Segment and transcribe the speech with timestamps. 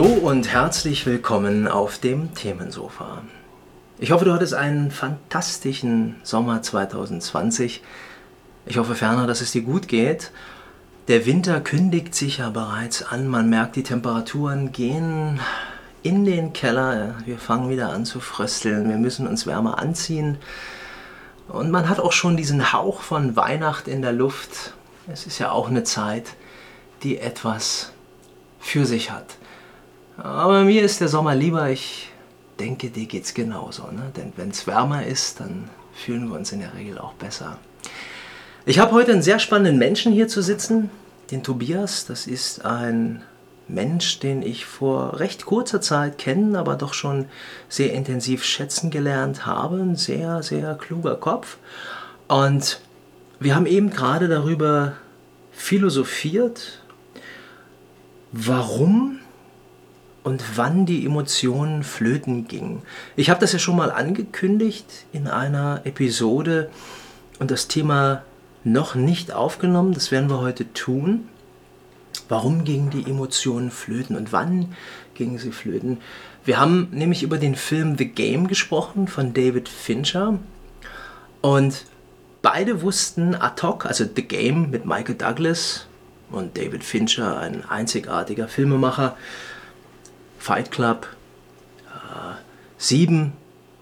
[0.00, 3.20] Hallo und herzlich willkommen auf dem Themensofa.
[3.98, 7.82] Ich hoffe, du hattest einen fantastischen Sommer 2020.
[8.64, 10.30] Ich hoffe ferner, dass es dir gut geht.
[11.08, 13.28] Der Winter kündigt sich ja bereits an.
[13.28, 15.38] Man merkt, die Temperaturen gehen
[16.02, 17.16] in den Keller.
[17.26, 18.88] Wir fangen wieder an zu frösteln.
[18.88, 20.38] Wir müssen uns wärmer anziehen.
[21.46, 24.72] Und man hat auch schon diesen Hauch von Weihnacht in der Luft.
[25.12, 26.36] Es ist ja auch eine Zeit,
[27.02, 27.92] die etwas
[28.60, 29.36] für sich hat.
[30.22, 31.70] Aber mir ist der Sommer lieber.
[31.70, 32.10] Ich
[32.58, 33.84] denke, dir geht es genauso.
[33.90, 34.12] Ne?
[34.16, 37.58] Denn wenn es wärmer ist, dann fühlen wir uns in der Regel auch besser.
[38.66, 40.90] Ich habe heute einen sehr spannenden Menschen hier zu sitzen,
[41.30, 42.04] den Tobias.
[42.04, 43.22] Das ist ein
[43.66, 47.26] Mensch, den ich vor recht kurzer Zeit kennen, aber doch schon
[47.70, 49.76] sehr intensiv schätzen gelernt habe.
[49.76, 51.56] Ein sehr, sehr kluger Kopf.
[52.28, 52.80] Und
[53.38, 54.92] wir haben eben gerade darüber
[55.52, 56.82] philosophiert,
[58.32, 59.19] warum
[60.22, 62.82] und wann die Emotionen flöten gingen.
[63.16, 66.70] Ich habe das ja schon mal angekündigt in einer Episode
[67.38, 68.22] und das Thema
[68.64, 69.94] noch nicht aufgenommen.
[69.94, 71.28] Das werden wir heute tun.
[72.28, 74.74] Warum gingen die Emotionen flöten und wann
[75.14, 75.98] gingen sie flöten?
[76.44, 80.38] Wir haben nämlich über den Film The Game gesprochen von David Fincher
[81.40, 81.86] und
[82.42, 85.86] beide wussten ad hoc, also The Game mit Michael Douglas
[86.30, 89.16] und David Fincher, ein einzigartiger Filmemacher,
[90.40, 91.06] Fight Club,
[91.86, 92.34] äh,
[92.78, 93.34] Sieben,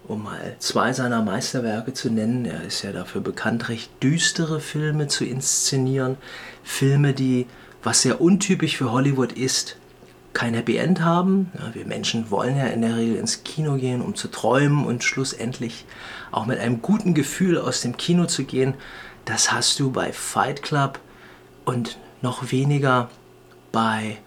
[0.09, 2.43] um mal zwei seiner Meisterwerke zu nennen.
[2.43, 6.17] Er ist ja dafür bekannt, recht düstere Filme zu inszenieren.
[6.61, 7.47] Filme, die,
[7.81, 9.77] was sehr untypisch für Hollywood ist,
[10.33, 11.49] kein Happy End haben.
[11.57, 15.05] Ja, wir Menschen wollen ja in der Regel ins Kino gehen, um zu träumen und
[15.05, 15.85] schlussendlich
[16.29, 18.73] auch mit einem guten Gefühl aus dem Kino zu gehen.
[19.23, 20.99] Das hast du bei Fight Club
[21.63, 23.09] und noch weniger
[23.71, 24.17] bei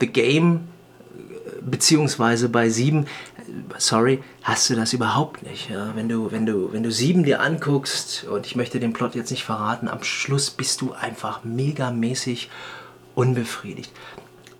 [0.00, 0.68] The Game
[1.66, 3.06] beziehungsweise bei 7,
[3.78, 5.70] sorry, hast du das überhaupt nicht.
[5.70, 5.92] Ja?
[5.94, 9.30] Wenn, du, wenn, du, wenn du 7 dir anguckst, und ich möchte den Plot jetzt
[9.30, 12.50] nicht verraten, am Schluss bist du einfach megamäßig
[13.14, 13.92] unbefriedigt.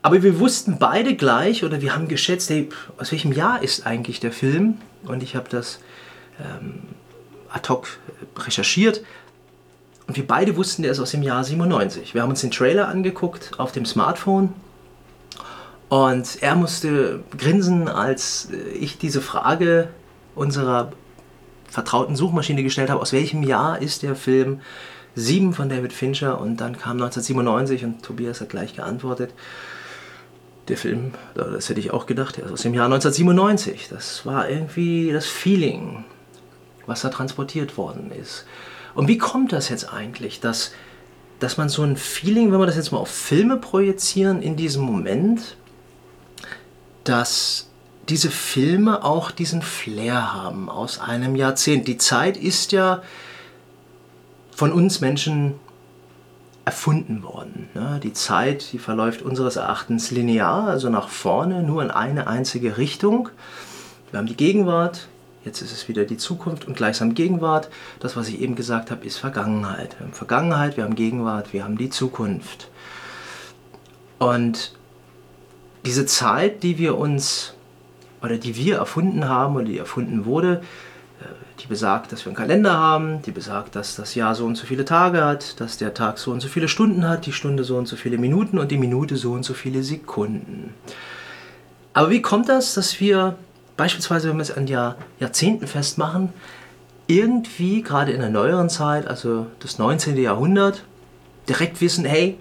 [0.03, 4.21] Aber wir wussten beide gleich oder wir haben geschätzt, hey, aus welchem Jahr ist eigentlich
[4.21, 4.79] der Film?
[5.05, 5.81] Und ich habe das
[6.41, 6.83] ähm,
[7.49, 7.89] ad hoc
[8.39, 9.03] recherchiert.
[10.07, 12.15] Und wir beide wussten, der ist aus dem Jahr 97.
[12.15, 14.53] Wir haben uns den Trailer angeguckt auf dem Smartphone
[15.89, 19.89] und er musste grinsen, als ich diese Frage
[20.35, 20.93] unserer
[21.69, 24.61] vertrauten Suchmaschine gestellt habe, aus welchem Jahr ist der Film
[25.15, 29.33] 7 von David Fincher und dann kam 1997 und Tobias hat gleich geantwortet.
[30.69, 33.87] Der Film, das hätte ich auch gedacht, aus dem Jahr 1997.
[33.89, 36.05] Das war irgendwie das Feeling,
[36.87, 38.47] was da transportiert worden ist.
[38.95, 40.73] Und wie kommt das jetzt eigentlich, dass,
[41.39, 44.83] dass man so ein Feeling, wenn wir das jetzt mal auf Filme projizieren, in diesem
[44.83, 45.57] Moment
[47.09, 47.69] dass
[48.09, 51.89] diese Filme auch diesen Flair haben aus einem Jahrzehnt.
[51.89, 53.03] Die Zeit ist ja
[54.55, 55.55] von uns Menschen
[56.65, 57.69] erfunden worden.
[57.75, 58.01] Ne?
[58.03, 63.29] Die Zeit, die verläuft unseres Erachtens linear, also nach vorne, nur in eine einzige Richtung.
[64.11, 65.09] Wir haben die Gegenwart,
[65.45, 67.69] jetzt ist es wieder die Zukunft und gleichsam Gegenwart.
[68.01, 69.99] Das, was ich eben gesagt habe, ist Vergangenheit.
[69.99, 72.69] Wir haben Vergangenheit, wir haben Gegenwart, wir haben die Zukunft.
[74.19, 74.76] Und
[75.87, 77.55] diese Zeit, die wir uns
[78.21, 80.61] oder die wir erfunden haben oder die erfunden wurde,
[81.21, 81.25] äh,
[81.61, 84.67] die besagt, dass wir einen Kalender haben, die besagt, dass das Jahr so und so
[84.67, 87.77] viele Tage hat, dass der Tag so und so viele Stunden hat, die Stunde so
[87.77, 90.75] und so viele Minuten und die Minute so und so viele Sekunden.
[91.95, 93.37] Aber wie kommt das, dass wir
[93.77, 96.33] beispielsweise, wenn wir es an Jahr, Jahrzehnten festmachen,
[97.07, 100.17] irgendwie gerade in der neueren Zeit, also das 19.
[100.17, 100.83] Jahrhundert,
[101.49, 102.39] direkt wissen, hey,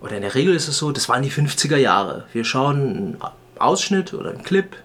[0.00, 2.24] oder in der Regel ist es so, das waren die 50er Jahre.
[2.32, 3.16] Wir schauen einen
[3.58, 4.76] Ausschnitt oder einen Clip,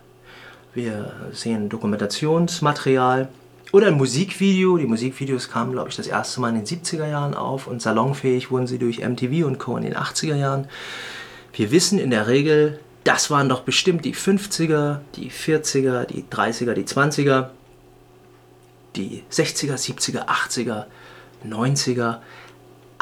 [0.73, 3.27] wir sehen Dokumentationsmaterial
[3.71, 4.77] oder ein Musikvideo.
[4.77, 8.51] Die Musikvideos kamen, glaube ich, das erste Mal in den 70er Jahren auf und salonfähig
[8.51, 9.77] wurden sie durch MTV und Co.
[9.77, 10.67] in den 80er Jahren.
[11.53, 16.73] Wir wissen in der Regel, das waren doch bestimmt die 50er, die 40er, die 30er,
[16.73, 17.47] die 20er,
[18.95, 20.85] die 60er, 70er, 80er,
[21.45, 22.17] 90er.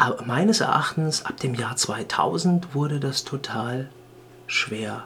[0.01, 3.90] Aber meines Erachtens ab dem Jahr 2000 wurde das total
[4.48, 5.04] schwer.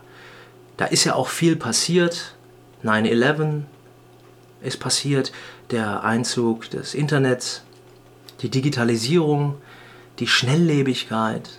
[0.77, 2.35] Da ist ja auch viel passiert.
[2.83, 3.63] 9-11
[4.61, 5.31] ist passiert,
[5.71, 7.63] der Einzug des Internets,
[8.41, 9.55] die Digitalisierung,
[10.19, 11.49] die Schnelllebigkeit.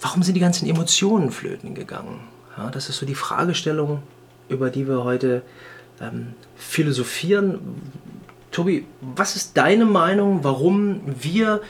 [0.00, 2.20] Warum sind die ganzen Emotionen flöten gegangen?
[2.56, 4.00] Ja, das ist so die Fragestellung,
[4.48, 5.42] über die wir heute
[6.00, 7.82] ähm, philosophieren.
[8.54, 11.60] Tobi, was ist deine Meinung, warum wir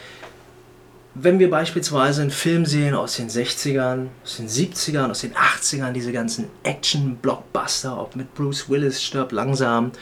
[1.15, 5.93] wenn wir beispielsweise einen Film sehen aus den 60ern, aus den 70ern, aus den 80ern,
[5.93, 9.93] diese ganzen Action-Blockbuster, ob mit Bruce Willis stirbt langsam,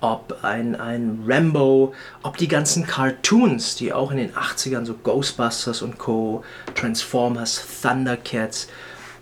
[0.00, 1.94] ob ein, ein Rambo,
[2.24, 6.42] ob die ganzen Cartoons, die auch in den 80ern, so Ghostbusters und Co.,
[6.74, 8.66] Transformers, Thundercats,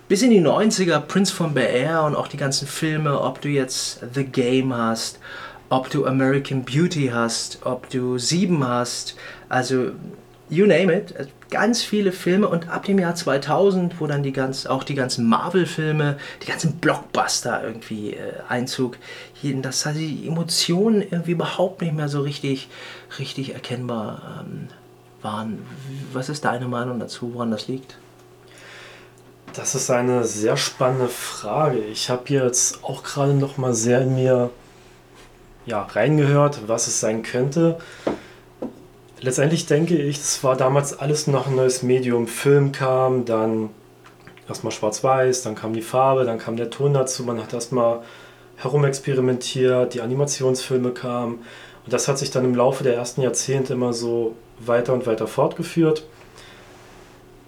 [0.09, 3.49] bis in die 90er, Prince von Bel Air und auch die ganzen Filme, ob du
[3.49, 5.19] jetzt The Game hast,
[5.69, 9.17] ob du American Beauty hast, ob du Sieben hast,
[9.49, 9.93] also
[10.49, 11.15] you name it,
[11.51, 15.29] ganz viele Filme und ab dem Jahr 2000, wo dann die ganz, auch die ganzen
[15.29, 18.99] Marvel-Filme, die ganzen Blockbuster irgendwie äh, Einzug
[19.35, 22.69] hielten, dass da die Emotionen irgendwie überhaupt nicht mehr so richtig,
[23.19, 24.69] richtig erkennbar ähm,
[25.23, 25.59] waren.
[26.13, 27.97] Was ist deine Meinung dazu, woran das liegt?
[29.55, 31.79] Das ist eine sehr spannende Frage.
[31.79, 34.51] Ich habe jetzt auch gerade noch mal sehr in mir
[35.67, 37.79] ja, reingehört, was es sein könnte.
[39.21, 42.27] Letztendlich denke ich, es war damals alles noch ein neues Medium.
[42.27, 43.71] Film kam, dann
[44.49, 47.25] erstmal schwarz-weiß, dann kam die Farbe, dann kam der Ton dazu.
[47.25, 48.01] Man hat erstmal
[48.57, 51.41] herumexperimentiert, die Animationsfilme kamen.
[51.85, 55.27] Und das hat sich dann im Laufe der ersten Jahrzehnte immer so weiter und weiter
[55.27, 56.07] fortgeführt.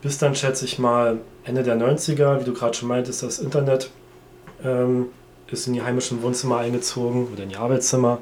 [0.03, 3.91] Bis dann, schätze ich mal, Ende der 90er, wie du gerade schon meintest, das Internet
[4.65, 5.07] ähm,
[5.51, 8.19] ist in die heimischen Wohnzimmer eingezogen oder in die Arbeitszimmer.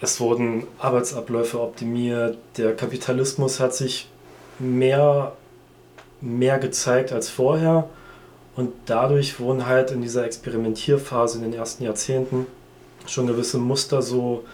[0.00, 4.08] Es wurden Arbeitsabläufe optimiert, der Kapitalismus hat sich
[4.58, 5.32] mehr,
[6.20, 7.88] mehr gezeigt als vorher.
[8.56, 12.46] Und dadurch wurden halt in dieser Experimentierphase in den ersten Jahrzehnten
[13.06, 14.44] schon gewisse Muster so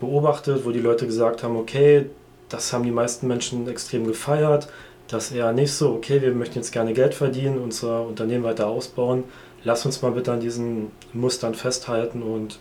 [0.00, 2.06] beobachtet, wo die Leute gesagt haben, okay,
[2.48, 4.68] das haben die meisten Menschen extrem gefeiert,
[5.08, 9.24] das eher nicht so, okay, wir möchten jetzt gerne Geld verdienen, unser Unternehmen weiter ausbauen,
[9.64, 12.58] lass uns mal bitte an diesen Mustern festhalten und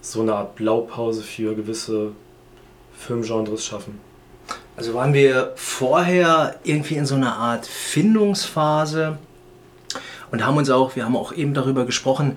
[0.00, 2.12] so eine Art Blaupause für gewisse
[2.96, 4.00] Filmgenres schaffen.
[4.76, 9.18] Also waren wir vorher irgendwie in so einer Art Findungsphase
[10.30, 12.36] und haben uns auch, wir haben auch eben darüber gesprochen,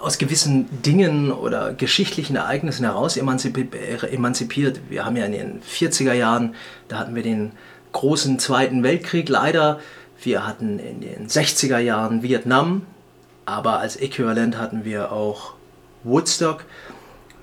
[0.00, 4.80] aus gewissen Dingen oder geschichtlichen Ereignissen heraus emanzipiert.
[4.88, 6.54] Wir haben ja in den 40er Jahren,
[6.88, 7.52] da hatten wir den
[7.92, 9.80] großen Zweiten Weltkrieg leider.
[10.22, 12.82] Wir hatten in den 60er Jahren Vietnam,
[13.44, 15.54] aber als Äquivalent hatten wir auch
[16.04, 16.64] Woodstock.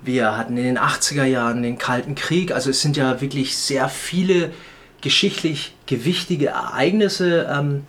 [0.02, 2.52] Wir hatten in den 80er Jahren den Kalten Krieg.
[2.52, 4.52] Also es sind ja wirklich sehr viele
[5.00, 7.84] geschichtlich gewichtige Ereignisse, ähm,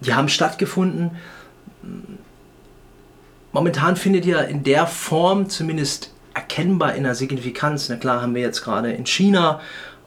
[0.00, 1.12] die haben stattgefunden.
[3.52, 7.88] Momentan findet ja in der Form zumindest erkennbar in der Signifikanz.
[7.88, 9.60] Na klar haben wir jetzt gerade in China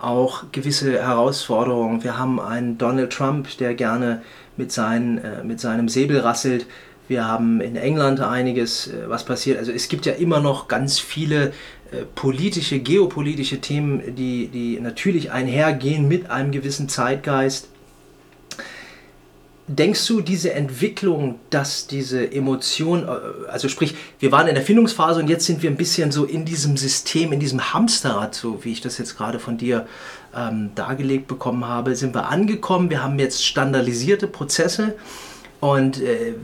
[0.06, 2.04] auch gewisse Herausforderungen.
[2.04, 4.22] Wir haben einen Donald Trump, der gerne
[4.56, 6.66] mit, seinen, äh, mit seinem Säbel rasselt.
[7.08, 9.58] Wir haben in England einiges, äh, was passiert.
[9.58, 11.48] Also es gibt ja immer noch ganz viele
[11.92, 17.70] äh, politische, geopolitische Themen, die, die natürlich einhergehen mit einem gewissen Zeitgeist.
[19.68, 25.20] Denkst du, diese Entwicklung, dass diese Emotion, äh, also sprich, wir waren in der Findungsphase
[25.20, 28.72] und jetzt sind wir ein bisschen so in diesem System, in diesem Hamsterrad, so wie
[28.72, 29.88] ich das jetzt gerade von dir
[30.36, 32.92] ähm, dargelegt bekommen habe, sind wir angekommen.
[32.92, 34.96] Wir haben jetzt standardisierte Prozesse
[35.62, 36.36] und äh,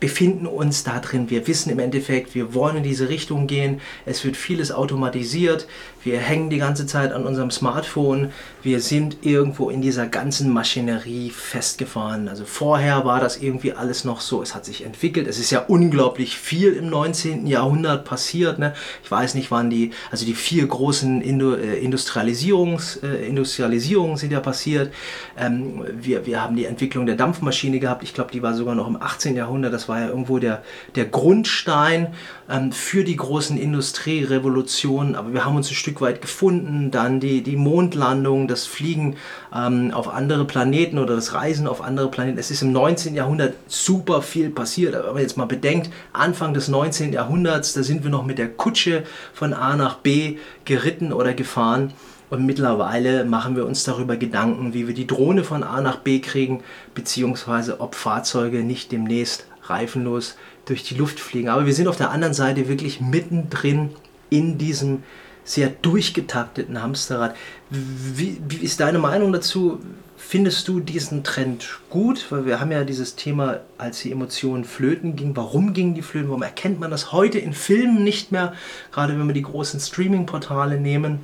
[0.00, 1.30] befinden uns da drin.
[1.30, 3.80] Wir wissen im Endeffekt, wir wollen in diese Richtung gehen.
[4.04, 5.66] Es wird vieles automatisiert.
[6.06, 8.30] Wir hängen die ganze Zeit an unserem Smartphone.
[8.62, 12.28] Wir sind irgendwo in dieser ganzen Maschinerie festgefahren.
[12.28, 14.40] Also vorher war das irgendwie alles noch so.
[14.40, 15.26] Es hat sich entwickelt.
[15.26, 17.48] Es ist ja unglaublich viel im 19.
[17.48, 18.60] Jahrhundert passiert.
[18.60, 18.72] Ne?
[19.02, 24.30] Ich weiß nicht, wann die, also die vier großen Indu äh, Industrialisierungs, äh, Industrialisierungen sind
[24.30, 24.92] ja passiert.
[25.36, 28.04] Ähm, wir, wir haben die Entwicklung der Dampfmaschine gehabt.
[28.04, 29.34] Ich glaube, die war sogar noch im 18.
[29.34, 29.72] Jahrhundert.
[29.72, 30.62] Das war ja irgendwo der,
[30.94, 32.14] der Grundstein
[32.48, 35.16] ähm, für die großen Industrierevolutionen.
[35.16, 36.90] Aber wir haben uns ein Stück weit gefunden.
[36.90, 39.16] Dann die, die Mondlandung, das Fliegen
[39.54, 42.38] ähm, auf andere Planeten oder das Reisen auf andere Planeten.
[42.38, 43.14] Es ist im 19.
[43.14, 44.94] Jahrhundert super viel passiert.
[44.94, 47.12] Aber wenn man jetzt mal bedenkt, Anfang des 19.
[47.12, 51.92] Jahrhunderts, da sind wir noch mit der Kutsche von A nach B geritten oder gefahren.
[52.28, 56.18] Und mittlerweile machen wir uns darüber Gedanken, wie wir die Drohne von A nach B
[56.18, 56.64] kriegen,
[56.94, 61.48] beziehungsweise ob Fahrzeuge nicht demnächst reifenlos durch die Luft fliegen.
[61.48, 63.90] Aber wir sind auf der anderen Seite wirklich mittendrin
[64.30, 65.02] in diesem
[65.44, 67.36] sehr durchgetakteten Hamsterrad.
[67.70, 69.80] Wie, wie, ist deine Meinung dazu?
[70.16, 72.26] Findest du diesen Trend gut?
[72.30, 75.36] Weil wir haben ja dieses Thema, als die Emotionen flöten gingen.
[75.36, 76.30] Warum gingen die flöten?
[76.30, 78.54] Warum erkennt man das heute in Filmen nicht mehr?
[78.92, 81.20] Gerade wenn wir die großen Streaming-Portale nehmen.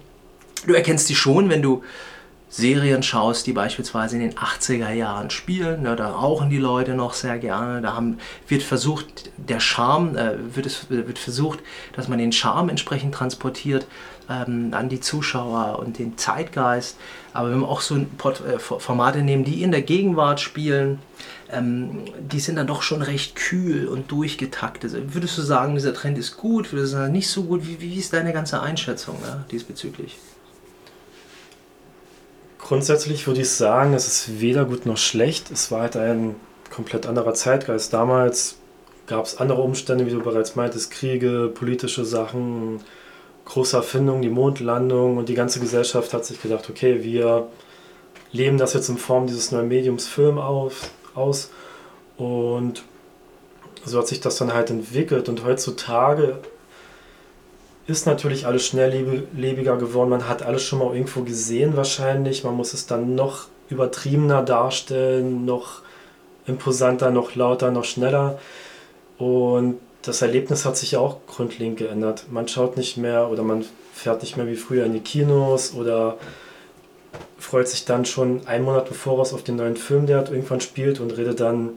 [0.66, 1.82] Du erkennst die schon, wenn du
[2.54, 7.14] Serien schaust, die beispielsweise in den 80er Jahren spielen, ne, da rauchen die Leute noch
[7.14, 11.60] sehr gerne, da haben, wird versucht, der Charme, äh, wird, es, wird versucht,
[11.96, 13.86] dass man den Charme entsprechend transportiert
[14.28, 16.98] ähm, an die Zuschauer und den Zeitgeist.
[17.32, 20.98] Aber wenn wir auch so Port äh, Formate nehmen, die in der Gegenwart spielen,
[21.50, 25.14] ähm, die sind dann doch schon recht kühl und durchgetaktet.
[25.14, 27.66] Würdest du sagen, dieser Trend ist gut, würdest du sagen, nicht so gut?
[27.66, 30.18] Wie, wie ist deine ganze Einschätzung ne, diesbezüglich?
[32.62, 35.50] Grundsätzlich würde ich sagen, es ist weder gut noch schlecht.
[35.50, 36.36] Es war halt ein
[36.70, 37.92] komplett anderer Zeitgeist.
[37.92, 38.56] Damals
[39.06, 42.80] gab es andere Umstände, wie du bereits meintest, Kriege, politische Sachen,
[43.44, 47.48] große Erfindung, die Mondlandung und die ganze Gesellschaft hat sich gedacht, okay, wir
[48.30, 51.50] leben das jetzt in Form dieses neuen Mediums Film auf, aus
[52.16, 52.84] und
[53.84, 56.38] so hat sich das dann halt entwickelt und heutzutage
[57.86, 60.10] ist natürlich alles schnelllebiger geworden.
[60.10, 62.44] Man hat alles schon mal irgendwo gesehen wahrscheinlich.
[62.44, 65.82] Man muss es dann noch übertriebener darstellen, noch
[66.46, 68.38] imposanter, noch lauter, noch schneller.
[69.18, 72.26] Und das Erlebnis hat sich ja auch grundlegend geändert.
[72.30, 76.18] Man schaut nicht mehr oder man fährt nicht mehr wie früher in die Kinos oder
[77.38, 81.16] freut sich dann schon einen Monat bevor auf den neuen Film, der irgendwann spielt und
[81.16, 81.70] redet dann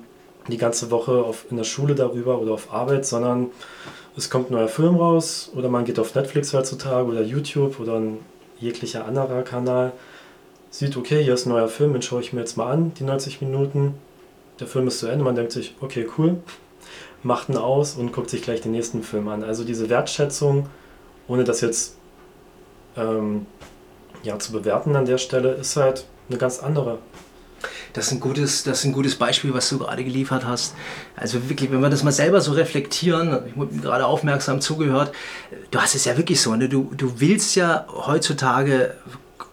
[0.48, 3.52] die ganze Woche auf, in der Schule darüber oder auf Arbeit, sondern
[4.18, 7.96] es kommt ein neuer Film raus oder man geht auf Netflix heutzutage oder YouTube oder
[7.96, 8.20] ein
[8.60, 9.92] jeglicher anderer Kanal,
[10.70, 13.04] sieht, okay, hier ist ein neuer Film, den schaue ich mir jetzt mal an, die
[13.04, 13.96] 90 Minuten.
[14.60, 16.38] Der Film ist zu Ende, man denkt sich, okay, cool,
[17.24, 19.44] macht ihn aus und guckt sich gleich den nächsten Film an.
[19.44, 20.68] Also diese Wertschätzung,
[21.28, 21.98] ohne das jetzt
[22.96, 23.46] ähm,
[24.24, 27.00] ja, zu bewerten an der Stelle, ist halt eine ganz andere.
[27.96, 30.76] Das ist, ein gutes, das ist ein gutes Beispiel, was du gerade geliefert hast.
[31.16, 35.14] Also wirklich, wenn wir das mal selber so reflektieren, ich habe gerade aufmerksam zugehört,
[35.72, 36.68] du hast es ja wirklich so, ne?
[36.68, 38.96] du, du willst ja heutzutage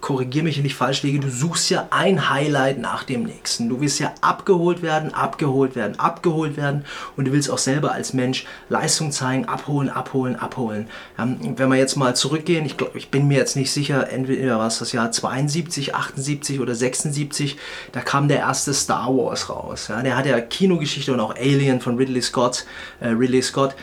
[0.03, 3.69] korrigiere mich, wenn ich falsch liege, du suchst ja ein Highlight nach dem nächsten.
[3.69, 6.83] Du willst ja abgeholt werden, abgeholt werden, abgeholt werden
[7.15, 10.89] und du willst auch selber als Mensch Leistung zeigen, abholen, abholen, abholen.
[11.17, 14.59] Ähm, wenn wir jetzt mal zurückgehen, ich glaube, ich bin mir jetzt nicht sicher, entweder
[14.59, 17.55] war es das Jahr 72, 78 oder 76,
[17.93, 19.87] da kam der erste Star Wars raus.
[19.87, 22.65] Ja, der hat ja Kinogeschichte und auch Alien von Ridley Scott,
[22.99, 23.73] äh, Ridley Scott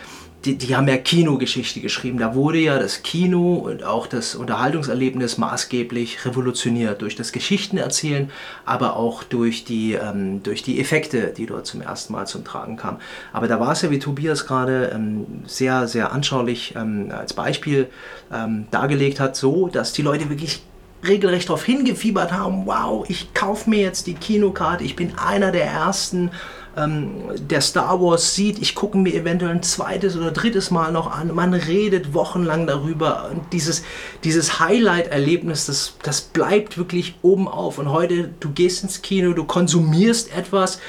[0.45, 2.19] die, die haben ja Kinogeschichte geschrieben.
[2.19, 8.31] Da wurde ja das Kino und auch das Unterhaltungserlebnis maßgeblich revolutioniert durch das Geschichtenerzählen,
[8.65, 12.77] aber auch durch die, ähm, durch die Effekte, die dort zum ersten Mal zum Tragen
[12.77, 12.99] kamen.
[13.33, 17.89] Aber da war es ja, wie Tobias gerade ähm, sehr, sehr anschaulich ähm, als Beispiel
[18.33, 20.63] ähm, dargelegt hat, so, dass die Leute wirklich
[21.07, 25.65] regelrecht darauf hingefiebert haben, wow, ich kaufe mir jetzt die Kinokarte, ich bin einer der
[25.65, 26.31] Ersten,
[26.77, 31.11] ähm, der Star Wars sieht, ich gucke mir eventuell ein zweites oder drittes Mal noch
[31.11, 31.35] an.
[31.35, 33.31] Man redet wochenlang darüber.
[33.31, 33.83] Und dieses,
[34.25, 37.79] dieses Highlight-Erlebnis, das, das bleibt wirklich oben auf.
[37.79, 40.81] Und heute, du gehst ins Kino, du konsumierst etwas,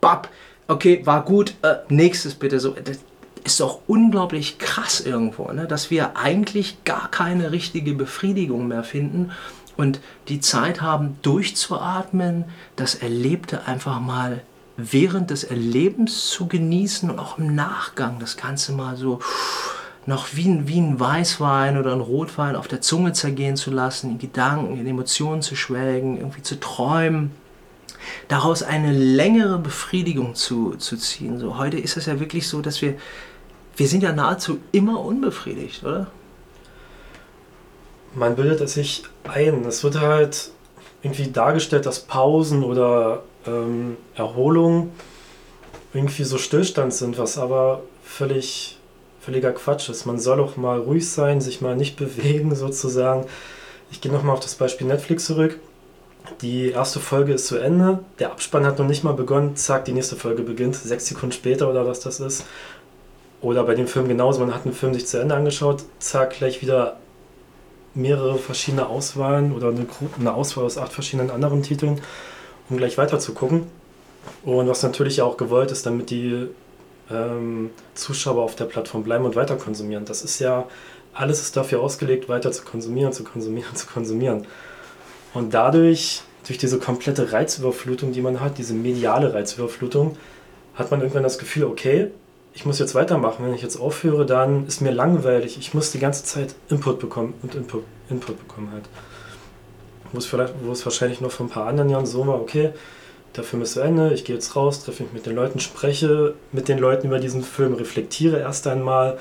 [0.00, 0.28] bab,
[0.68, 2.60] okay, war gut, äh, nächstes bitte.
[2.60, 2.98] So, das
[3.44, 5.66] ist doch unglaublich krass irgendwo, ne?
[5.66, 9.32] dass wir eigentlich gar keine richtige Befriedigung mehr finden
[9.76, 12.44] und die Zeit haben, durchzuatmen,
[12.76, 14.42] das Erlebte einfach mal
[14.90, 19.20] während des Erlebens zu genießen und auch im Nachgang das Ganze mal so
[20.06, 24.10] noch wie ein, wie ein Weißwein oder ein Rotwein auf der Zunge zergehen zu lassen,
[24.10, 27.30] in Gedanken, in Emotionen zu schwelgen, irgendwie zu träumen,
[28.28, 31.38] daraus eine längere Befriedigung zu, zu ziehen.
[31.38, 32.94] So, heute ist es ja wirklich so, dass wir,
[33.76, 36.06] wir sind ja nahezu immer unbefriedigt, oder?
[38.14, 39.64] Man bildet es sich ein.
[39.66, 40.50] Es wird halt
[41.02, 44.90] irgendwie dargestellt, dass Pausen oder ähm, Erholung
[45.92, 48.78] irgendwie so Stillstand sind, was aber völlig
[49.20, 50.06] völliger Quatsch ist.
[50.06, 53.26] Man soll auch mal ruhig sein, sich mal nicht bewegen sozusagen.
[53.90, 55.58] Ich gehe nochmal auf das Beispiel Netflix zurück.
[56.42, 59.92] Die erste Folge ist zu Ende, der Abspann hat noch nicht mal begonnen, zack, die
[59.92, 62.44] nächste Folge beginnt, sechs Sekunden später oder was das ist.
[63.40, 66.60] Oder bei dem Film genauso, man hat einen Film sich zu Ende angeschaut, zack, gleich
[66.60, 66.98] wieder
[67.94, 69.86] mehrere verschiedene Auswahlen oder eine,
[70.18, 72.00] eine Auswahl aus acht verschiedenen anderen Titeln
[72.70, 73.66] um gleich weiter zu gucken.
[74.44, 76.46] Und was natürlich auch gewollt ist, damit die
[77.10, 80.04] ähm, Zuschauer auf der Plattform bleiben und weiter konsumieren.
[80.04, 80.66] Das ist ja,
[81.12, 84.46] alles ist dafür ausgelegt, weiter zu konsumieren, zu konsumieren, zu konsumieren.
[85.34, 90.16] Und dadurch, durch diese komplette Reizüberflutung, die man hat, diese mediale Reizüberflutung,
[90.74, 92.08] hat man irgendwann das Gefühl, okay,
[92.52, 93.44] ich muss jetzt weitermachen.
[93.44, 95.56] Wenn ich jetzt aufhöre, dann ist mir langweilig.
[95.58, 98.84] Ich muss die ganze Zeit Input bekommen und Input, Input bekommen halt
[100.12, 102.72] wo es, vielleicht, wo es wahrscheinlich noch vor ein paar anderen Jahren so war, okay,
[103.36, 106.34] der Film ist zu Ende, ich gehe jetzt raus, treffe mich mit den Leuten, spreche
[106.52, 109.18] mit den Leuten über diesen Film, reflektiere erst einmal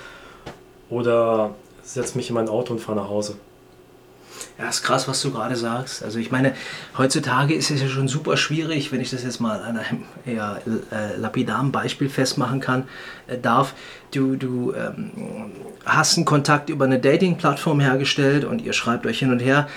[0.90, 1.54] oder
[1.84, 3.36] setze mich in mein Auto und fahre nach Hause.
[4.58, 6.04] Ja, ist krass, was du gerade sagst.
[6.04, 6.54] Also ich meine,
[6.98, 10.62] heutzutage ist es ja schon super schwierig, wenn ich das jetzt mal an einem eher
[10.92, 12.88] äh, lapidaren Beispiel festmachen kann,
[13.28, 13.74] äh, darf.
[14.12, 15.12] Du, du ähm,
[15.86, 19.68] hast einen Kontakt über eine Dating-Plattform hergestellt und ihr schreibt euch hin und her.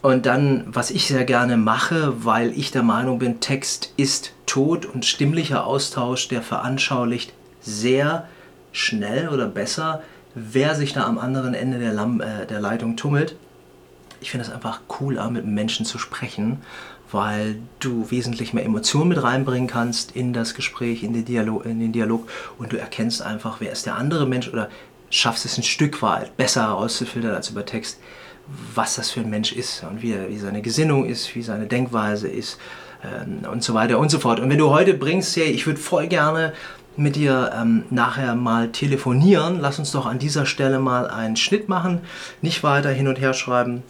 [0.00, 4.86] Und dann, was ich sehr gerne mache, weil ich der Meinung bin, Text ist tot
[4.86, 8.28] und stimmlicher Austausch, der veranschaulicht sehr
[8.72, 10.02] schnell oder besser,
[10.34, 13.34] wer sich da am anderen Ende der, Lam äh, der Leitung tummelt.
[14.20, 16.58] Ich finde es einfach cooler, mit Menschen zu sprechen,
[17.10, 21.80] weil du wesentlich mehr Emotionen mit reinbringen kannst in das Gespräch, in den, Dialog, in
[21.80, 22.28] den Dialog.
[22.58, 24.68] Und du erkennst einfach, wer ist der andere Mensch oder
[25.10, 27.98] schaffst es ein Stück weit besser herauszufiltern als über Text,
[28.74, 32.28] was das für ein Mensch ist und wie, wie seine Gesinnung ist, wie seine Denkweise
[32.28, 32.58] ist
[33.04, 34.40] ähm, und so weiter und so fort.
[34.40, 36.52] Und wenn du heute bringst, hey, ich würde voll gerne
[36.96, 41.68] mit dir ähm, nachher mal telefonieren, lass uns doch an dieser Stelle mal einen Schnitt
[41.68, 42.00] machen,
[42.42, 43.82] nicht weiter hin und her schreiben,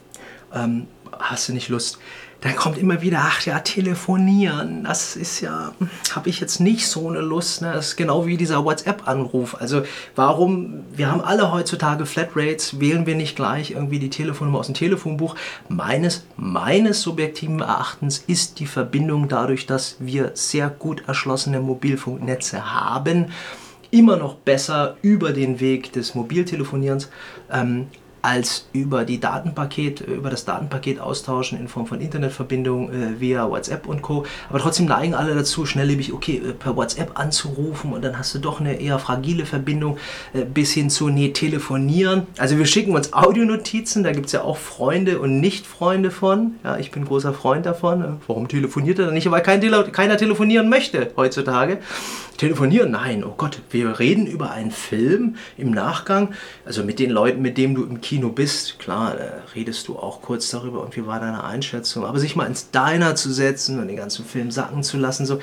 [0.54, 0.86] ähm,
[1.18, 1.98] hast du nicht Lust?
[2.40, 5.72] Dann kommt immer wieder, ach ja, telefonieren, das ist ja,
[6.14, 7.62] habe ich jetzt nicht so eine Lust.
[7.62, 7.72] Ne?
[7.72, 9.56] Das ist genau wie dieser WhatsApp-Anruf.
[9.60, 9.82] Also
[10.14, 14.76] warum, wir haben alle heutzutage Flatrates, wählen wir nicht gleich irgendwie die Telefonnummer aus dem
[14.76, 15.34] Telefonbuch?
[15.68, 23.32] Meines, meines subjektiven Erachtens ist die Verbindung dadurch, dass wir sehr gut erschlossene Mobilfunknetze haben,
[23.90, 27.08] immer noch besser über den Weg des Mobiltelefonierens.
[27.50, 27.88] Ähm,
[28.22, 33.48] als über die Datenpaket, äh, über das Datenpaket austauschen in Form von Internetverbindung äh, via
[33.48, 34.24] WhatsApp und Co.
[34.48, 38.38] Aber trotzdem neigen alle dazu, schnelllebig, okay, äh, per WhatsApp anzurufen und dann hast du
[38.38, 39.98] doch eine eher fragile Verbindung
[40.32, 42.26] äh, bis hin zu, nee, telefonieren.
[42.38, 46.56] Also wir schicken uns Audionotizen, da gibt es ja auch Freunde und Nicht-Freunde von.
[46.64, 48.02] Ja, ich bin großer Freund davon.
[48.02, 49.30] Äh, warum telefoniert er dann nicht?
[49.30, 51.78] Weil kein Tele keiner telefonieren möchte heutzutage.
[52.38, 52.92] Telefonieren?
[52.92, 56.28] Nein, oh Gott, wir reden über einen Film im Nachgang,
[56.64, 58.78] also mit den Leuten, mit denen du im Kino bist.
[58.78, 59.16] Klar,
[59.54, 62.04] redest du auch kurz darüber und wie war deine Einschätzung.
[62.04, 65.40] Aber sich mal ins Diner zu setzen und den ganzen Film sacken zu lassen, so.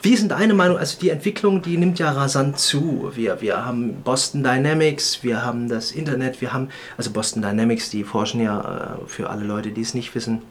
[0.00, 0.78] Wie ist denn deine Meinung?
[0.78, 3.10] Also die Entwicklung, die nimmt ja rasant zu.
[3.16, 8.04] Wir, wir haben Boston Dynamics, wir haben das Internet, wir haben, also Boston Dynamics, die
[8.04, 10.42] forschen ja äh, für alle Leute, die es nicht wissen,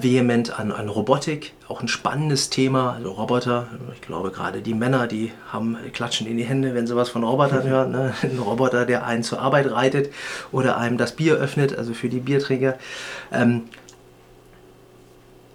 [0.00, 3.68] vehement an, an Robotik, auch ein spannendes Thema, also Roboter.
[3.94, 7.24] Ich glaube gerade die Männer, die haben klatschen in die Hände, wenn sie was von
[7.24, 7.92] Robotern hören.
[7.92, 8.14] Ne?
[8.22, 10.12] Ein Roboter, der einen zur Arbeit reitet
[10.52, 12.78] oder einem das Bier öffnet, also für die Bierträger.
[13.32, 13.64] Ähm,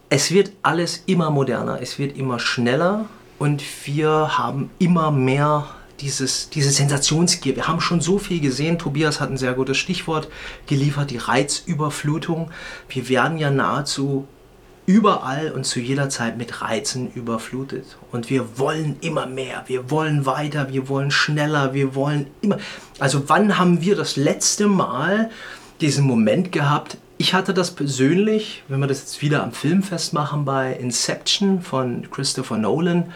[0.09, 3.05] es wird alles immer moderner, es wird immer schneller
[3.39, 5.67] und wir haben immer mehr
[6.01, 7.55] dieses, diese Sensationsgier.
[7.55, 8.79] Wir haben schon so viel gesehen.
[8.79, 10.27] Tobias hat ein sehr gutes Stichwort
[10.67, 12.51] geliefert, die Reizüberflutung.
[12.89, 14.27] Wir werden ja nahezu
[14.85, 17.97] überall und zu jeder Zeit mit Reizen überflutet.
[18.11, 22.57] Und wir wollen immer mehr, wir wollen weiter, wir wollen schneller, wir wollen immer.
[22.99, 25.29] Also wann haben wir das letzte Mal
[25.79, 26.97] diesen Moment gehabt?
[27.17, 32.09] Ich hatte das persönlich, wenn wir das jetzt wieder am Film festmachen, bei Inception von
[32.09, 33.13] Christopher Nolan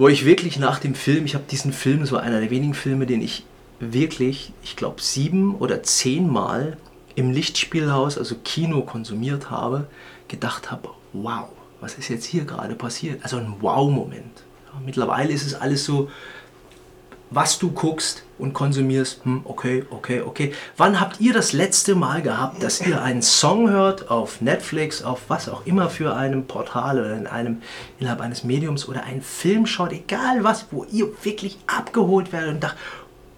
[0.00, 3.04] wo ich wirklich nach dem Film, ich habe diesen Film, so einer der wenigen Filme,
[3.04, 3.44] den ich
[3.80, 6.78] wirklich, ich glaube, sieben oder zehnmal
[7.16, 9.88] im Lichtspielhaus, also Kino, konsumiert habe,
[10.26, 11.50] gedacht habe, wow,
[11.82, 13.22] was ist jetzt hier gerade passiert?
[13.22, 14.42] Also ein Wow-Moment.
[14.72, 16.08] Ja, mittlerweile ist es alles so,
[17.30, 20.52] was du guckst und konsumierst, hm, okay, okay, okay.
[20.76, 25.22] Wann habt ihr das letzte Mal gehabt, dass ihr einen Song hört auf Netflix, auf
[25.28, 27.62] was auch immer für einem Portal oder in einem,
[27.98, 32.64] innerhalb eines Mediums oder einen Film schaut, egal was, wo ihr wirklich abgeholt werdet und
[32.64, 32.76] dacht,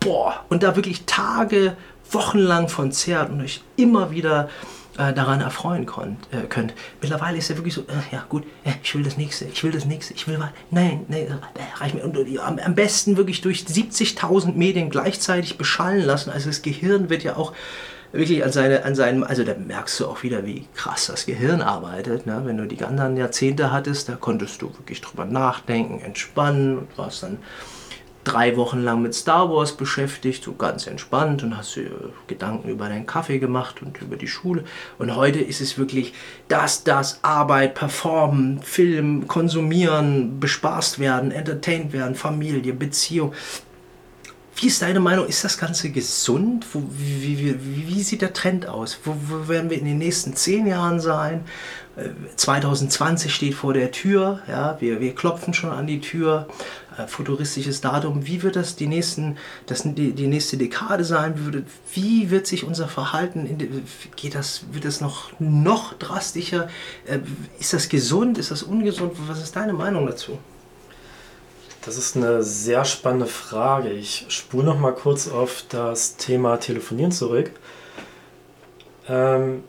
[0.01, 1.77] boah, und da wirklich Tage,
[2.11, 4.51] Wochenlang von zehrt und euch immer wieder
[4.99, 6.75] äh, daran erfreuen konnt, äh, könnt.
[7.01, 9.73] Mittlerweile ist er wirklich so, äh, ja gut, äh, ich will das nächste, ich will
[9.73, 12.05] das nächste, ich will was, nein, nein, äh, reicht mir.
[12.05, 16.31] Und, und am, am, besten wirklich durch 70.000 Medien gleichzeitig beschallen lassen.
[16.31, 17.53] Also das Gehirn wird ja auch
[18.13, 21.63] wirklich an, seine, an seinem, also da merkst du auch wieder, wie krass das Gehirn
[21.63, 22.27] arbeitet.
[22.27, 22.43] Ne?
[22.45, 27.23] Wenn du die anderen Jahrzehnte hattest, da konntest du wirklich drüber nachdenken, entspannen und warst
[27.23, 27.39] dann
[28.25, 31.91] drei Wochen lang mit Star Wars beschäftigt, so ganz entspannt und hast dir
[32.27, 34.65] Gedanken über deinen Kaffee gemacht und über die Schule.
[34.99, 36.15] Und heute ist es wirklich
[36.49, 43.33] das, das, Arbeit, Performen, Film, konsumieren, bespaßt werden, entertained werden, Familie, Beziehung.
[44.57, 45.27] Wie ist deine Meinung?
[45.27, 46.67] Ist das Ganze gesund?
[46.73, 48.99] Wo, wie, wie, wie, sieht der Trend aus?
[49.03, 51.45] Wo, wo werden wir in den nächsten zehn Jahren sein?
[52.37, 56.47] 2020 äh, steht vor der Tür, ja, wir, wir klopfen schon an die Tür
[56.97, 61.53] äh, futuristisches Datum, wie wird das die, nächsten, das die, die nächste Dekade sein, wie
[61.53, 63.85] wird, wie wird sich unser Verhalten, in,
[64.17, 66.69] geht das, wird das noch, noch drastischer,
[67.07, 67.19] äh,
[67.61, 70.39] ist das gesund, ist das ungesund, was ist deine Meinung dazu?
[71.85, 73.91] Das ist eine sehr spannende Frage.
[73.91, 77.51] Ich spule noch mal kurz auf das Thema Telefonieren zurück.
[79.09, 79.65] Ähm,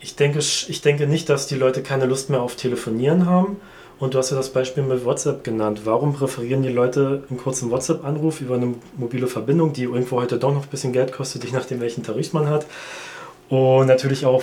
[0.00, 3.60] ich, denke, ich denke nicht, dass die Leute keine Lust mehr auf Telefonieren haben.
[3.98, 5.82] Und du hast ja das Beispiel mit WhatsApp genannt.
[5.84, 10.54] Warum präferieren die Leute einen kurzen WhatsApp-Anruf über eine mobile Verbindung, die irgendwo heute doch
[10.54, 12.64] noch ein bisschen Geld kostet, je nachdem welchen Tarif man hat?
[13.50, 14.42] Und natürlich auch,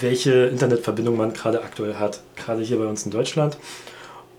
[0.00, 3.58] welche Internetverbindung man gerade aktuell hat, gerade hier bei uns in Deutschland.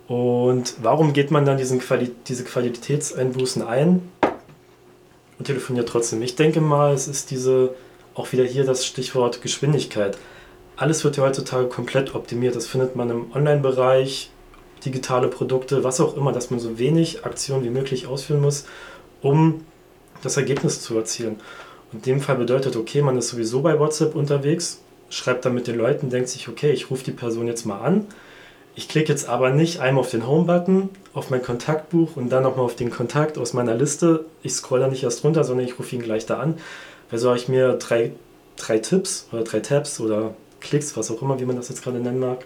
[0.08, 4.10] Und warum geht man dann diesen Quali diese Qualitätseinbußen ein
[5.38, 6.24] und telefoniert trotzdem?
[6.24, 7.76] Ich denke mal, es ist diese,
[8.16, 10.18] auch wieder hier das Stichwort Geschwindigkeit.
[10.78, 12.56] Alles wird ja heutzutage komplett optimiert.
[12.56, 14.32] Das findet man im Online-Bereich,
[14.84, 18.66] digitale Produkte, was auch immer, dass man so wenig Aktionen wie möglich ausführen muss,
[19.22, 19.66] um
[20.22, 21.38] das Ergebnis zu erzielen.
[21.92, 25.68] Und in dem Fall bedeutet, okay, man ist sowieso bei WhatsApp unterwegs, schreibt dann mit
[25.68, 28.08] den Leuten, denkt sich, okay, ich rufe die Person jetzt mal an,
[28.78, 32.66] ich klicke jetzt aber nicht einmal auf den Home-Button, auf mein Kontaktbuch und dann nochmal
[32.66, 34.26] auf den Kontakt aus meiner Liste.
[34.44, 36.58] Ich scroll da nicht erst runter, sondern ich rufe ihn gleich da an.
[37.12, 38.12] Also habe ich mir drei,
[38.58, 42.00] drei Tipps oder drei Tabs oder Klicks, was auch immer, wie man das jetzt gerade
[42.00, 42.46] nennen mag,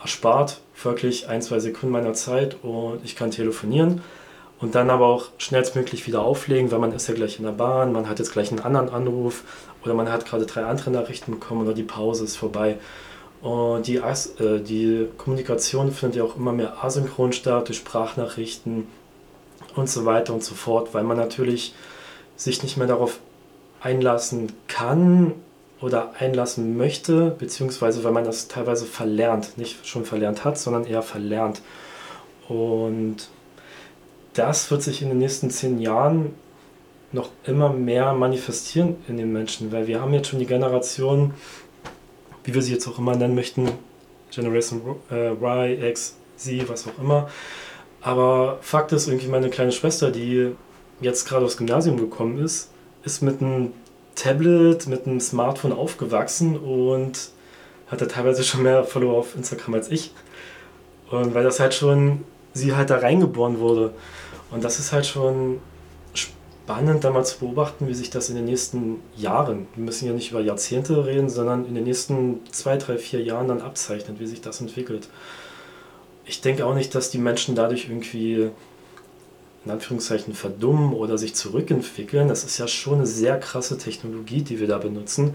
[0.00, 0.60] erspart.
[0.82, 4.00] Wirklich ein, zwei Sekunden meiner Zeit und ich kann telefonieren
[4.60, 7.92] und dann aber auch schnellstmöglich wieder auflegen, weil man ist ja gleich in der Bahn,
[7.92, 9.44] man hat jetzt gleich einen anderen Anruf
[9.84, 12.78] oder man hat gerade drei andere Nachrichten bekommen oder die Pause ist vorbei.
[13.40, 18.86] Und die, äh, die Kommunikation findet ja auch immer mehr asynchron statt, durch Sprachnachrichten
[19.76, 21.74] und so weiter und so fort, weil man natürlich
[22.36, 23.18] sich nicht mehr darauf
[23.80, 25.32] einlassen kann
[25.80, 31.02] oder einlassen möchte, beziehungsweise weil man das teilweise verlernt, nicht schon verlernt hat, sondern eher
[31.02, 31.62] verlernt.
[32.48, 33.28] Und
[34.34, 36.34] das wird sich in den nächsten zehn Jahren
[37.12, 41.34] noch immer mehr manifestieren in den Menschen, weil wir haben jetzt schon die Generation,
[42.44, 43.68] wie wir sie jetzt auch immer nennen möchten,
[44.30, 47.28] Generation äh, Y, X, Z, was auch immer.
[48.00, 50.52] Aber Fakt ist, irgendwie meine kleine Schwester, die
[51.00, 52.70] jetzt gerade aufs Gymnasium gekommen ist,
[53.04, 53.72] ist mit einem
[54.14, 57.30] Tablet, mit einem Smartphone aufgewachsen und
[57.88, 60.12] hatte teilweise schon mehr Follower auf Instagram als ich.
[61.10, 63.92] Und weil das halt schon, sie halt da reingeboren wurde.
[64.50, 65.60] Und das ist halt schon
[66.14, 70.12] spannend, da mal zu beobachten, wie sich das in den nächsten Jahren, wir müssen ja
[70.12, 74.26] nicht über Jahrzehnte reden, sondern in den nächsten zwei, drei, vier Jahren dann abzeichnet, wie
[74.26, 75.08] sich das entwickelt.
[76.24, 78.50] Ich denke auch nicht, dass die Menschen dadurch irgendwie
[79.64, 82.28] in Anführungszeichen verdummen oder sich zurückentwickeln.
[82.28, 85.34] Das ist ja schon eine sehr krasse Technologie, die wir da benutzen.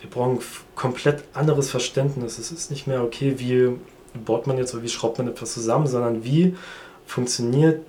[0.00, 0.38] Wir brauchen
[0.74, 2.38] komplett anderes Verständnis.
[2.38, 3.76] Es ist nicht mehr okay, wie
[4.24, 6.54] baut man jetzt oder wie schraubt man etwas zusammen, sondern wie
[7.06, 7.80] funktioniert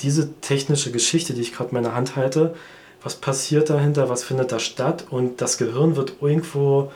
[0.00, 2.54] diese technische Geschichte, die ich gerade in meiner Hand halte,
[3.02, 6.92] was passiert dahinter, was findet da statt und das Gehirn wird irgendwo,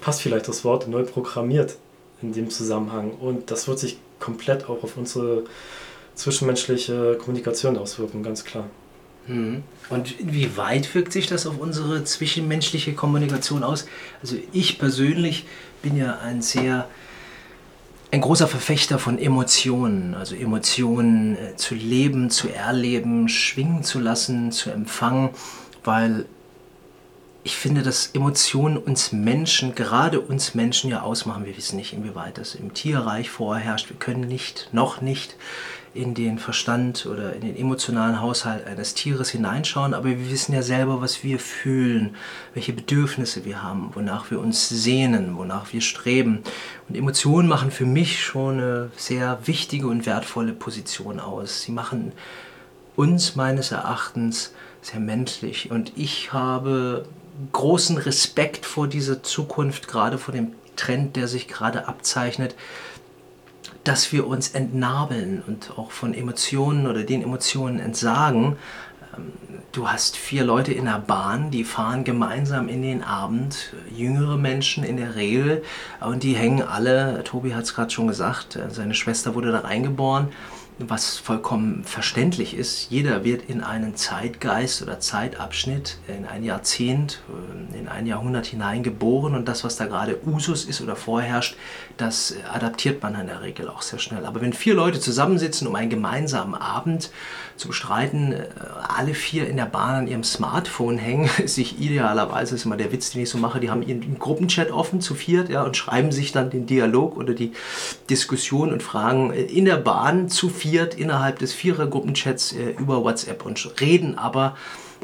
[0.00, 1.76] passt vielleicht das Wort, neu programmiert
[2.22, 5.44] in dem Zusammenhang und das wird sich komplett auch auf unsere
[6.14, 8.66] zwischenmenschliche Kommunikation auswirken, ganz klar.
[9.26, 9.62] Mhm.
[9.88, 13.86] Und wie weit wirkt sich das auf unsere zwischenmenschliche Kommunikation aus?
[14.22, 15.46] Also ich persönlich
[15.82, 16.88] bin ja ein sehr
[18.12, 24.50] ein großer Verfechter von Emotionen, also Emotionen äh, zu leben, zu erleben, schwingen zu lassen,
[24.50, 25.30] zu empfangen,
[25.84, 26.26] weil
[27.42, 31.46] ich finde, dass Emotionen uns Menschen, gerade uns Menschen ja ausmachen.
[31.46, 33.88] Wir wissen nicht, inwieweit das im Tierreich vorherrscht.
[33.88, 35.36] Wir können nicht, noch nicht
[35.92, 40.62] in den Verstand oder in den emotionalen Haushalt eines Tieres hineinschauen, aber wir wissen ja
[40.62, 42.14] selber, was wir fühlen,
[42.54, 46.42] welche Bedürfnisse wir haben, wonach wir uns sehnen, wonach wir streben.
[46.88, 51.62] Und Emotionen machen für mich schon eine sehr wichtige und wertvolle Position aus.
[51.62, 52.12] Sie machen
[52.94, 57.04] uns meines Erachtens sehr menschlich und ich habe
[57.52, 62.54] großen Respekt vor dieser Zukunft, gerade vor dem Trend, der sich gerade abzeichnet,
[63.84, 68.56] dass wir uns entnabeln und auch von Emotionen oder den Emotionen entsagen.
[69.16, 69.32] Ähm,
[69.72, 74.84] du hast vier Leute in der Bahn, die fahren gemeinsam in den Abend, jüngere Menschen
[74.84, 75.62] in der Regel,
[76.00, 79.60] und die hängen alle, Tobi hat es gerade schon gesagt, äh, seine Schwester wurde da
[79.60, 80.28] reingeboren,
[80.88, 82.90] was vollkommen verständlich ist.
[82.90, 87.22] Jeder wird in einen Zeitgeist oder Zeitabschnitt, in ein Jahrzehnt,
[87.74, 91.56] äh, in ein Jahrhundert hineingeboren und das, was da gerade Usus ist oder vorherrscht,
[91.96, 94.24] das adaptiert man in der Regel auch sehr schnell.
[94.24, 97.10] Aber wenn vier Leute zusammensitzen, um einen gemeinsamen Abend
[97.56, 98.46] zu bestreiten, äh,
[98.88, 102.92] alle vier in der Bahn an ihrem Smartphone hängen, sich idealerweise, das ist immer der
[102.92, 106.10] Witz, den ich so mache, die haben ihren Gruppenchat offen zu viert ja, und schreiben
[106.10, 107.52] sich dann den Dialog oder die
[108.08, 113.80] Diskussion und fragen in der Bahn zu viert innerhalb des Vierer-Gruppenchats äh, über WhatsApp und
[113.80, 114.56] reden aber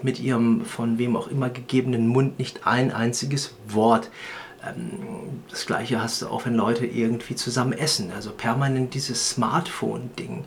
[0.03, 4.11] mit ihrem von wem auch immer gegebenen Mund nicht ein einziges Wort.
[4.67, 8.13] Ähm, das gleiche hast du auch, wenn Leute irgendwie zusammen essen.
[8.15, 10.45] Also permanent dieses Smartphone-Ding.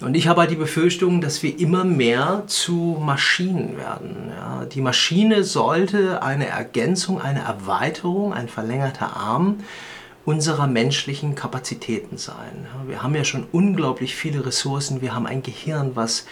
[0.00, 4.32] Und ich habe halt die Befürchtung, dass wir immer mehr zu Maschinen werden.
[4.34, 9.58] Ja, die Maschine sollte eine Ergänzung, eine Erweiterung, ein verlängerter Arm
[10.30, 12.68] unserer menschlichen Kapazitäten sein.
[12.86, 15.02] Wir haben ja schon unglaublich viele Ressourcen.
[15.02, 16.24] Wir haben ein Gehirn, was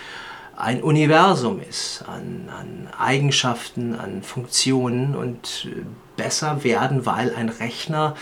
[0.56, 5.68] ein Universum ist an, an Eigenschaften, an Funktionen und
[6.16, 8.14] besser werden, weil ein Rechner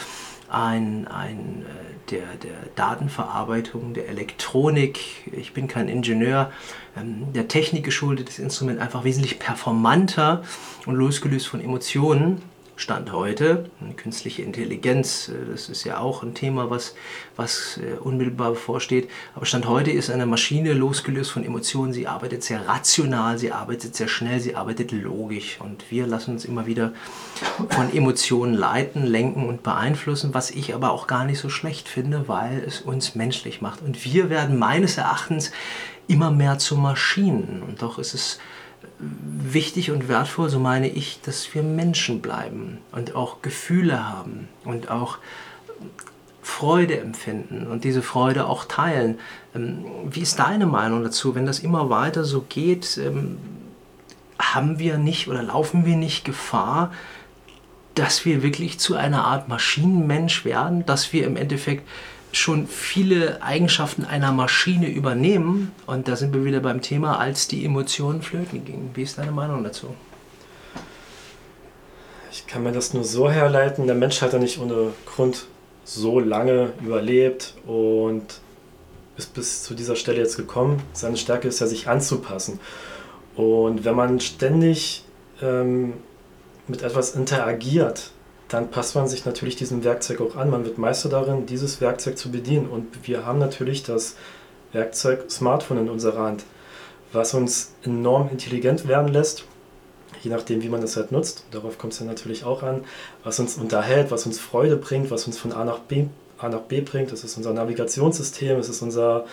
[0.49, 6.53] ein, ein äh, der, der Datenverarbeitung, der Elektronik, ich bin kein Ingenieur,
[6.97, 10.43] ähm, der Technik geschuldetes Instrument einfach wesentlich performanter
[10.87, 12.41] und losgelöst von Emotionen
[12.79, 16.95] Stand heute, künstliche Intelligenz, äh, das ist ja auch ein Thema, was,
[17.35, 19.09] was äh, unmittelbar bevorsteht.
[19.35, 21.95] Aber Stand heute ist eine Maschine losgelöst von Emotionen.
[21.95, 25.59] Sie arbeitet sehr rational, sie arbeitet sehr schnell, sie arbeitet logisch.
[25.61, 26.93] Und wir lassen uns immer wieder
[27.71, 32.29] von Emotionen leiten, lenken und beeinflussen, was ich aber auch gar nicht so schlecht finde,
[32.29, 33.81] weil es uns menschlich macht.
[33.81, 35.51] Und wir werden meines Erachtens
[36.09, 37.63] immer mehr zu Maschinen.
[37.67, 38.39] Und doch ist es
[38.99, 44.91] wichtig und wertvoll, so meine ich, dass wir Menschen bleiben und auch Gefühle haben und
[44.91, 45.19] auch
[46.43, 49.19] Freude empfinden und diese Freude auch teilen.
[49.55, 52.99] Ähm, wie ist deine Meinung dazu, wenn das immer weiter so geht?
[52.99, 53.39] Ähm,
[54.39, 56.93] haben wir nicht oder laufen wir nicht Gefahr,
[57.95, 61.89] dass wir wirklich zu einer Art Maschinenmensch werden, dass wir im Endeffekt
[62.37, 65.73] schon viele Eigenschaften einer Maschine übernehmen.
[65.87, 68.91] Und da sind wir wieder beim Thema, als die Emotionen flöten gingen.
[68.95, 69.95] Wie ist deine Meinung dazu?
[72.31, 75.47] Ich kann mir das nur so herleiten, der Mensch hat ja nicht ohne Grund
[75.85, 78.41] so lange überlebt und
[79.17, 80.83] ist bis zu dieser Stelle jetzt gekommen.
[80.93, 82.61] Seine Stärke ist ja, sich anzupassen.
[83.37, 85.05] Und wenn man ständig
[85.41, 85.95] ähm,
[86.69, 88.11] mit etwas interagiert,
[88.49, 90.51] dann passt man sich natürlich diesem Werkzeug auch an.
[90.51, 92.69] Man wird Meister darin, dieses Werkzeug zu bedienen.
[92.69, 94.15] Und wir haben natürlich das
[94.73, 96.45] Werkzeug Smartphone in unserer Hand,
[97.13, 99.45] was uns enorm intelligent werden lässt,
[100.23, 101.45] je nachdem, wie man das halt nutzt.
[101.51, 102.85] Darauf kommt es ja natürlich auch an,
[103.25, 106.07] was uns unterhält, was uns Freude bringt, was uns von A nach B,
[106.39, 107.11] A nach B bringt.
[107.11, 109.25] Das ist unser Navigationssystem, es ist unser,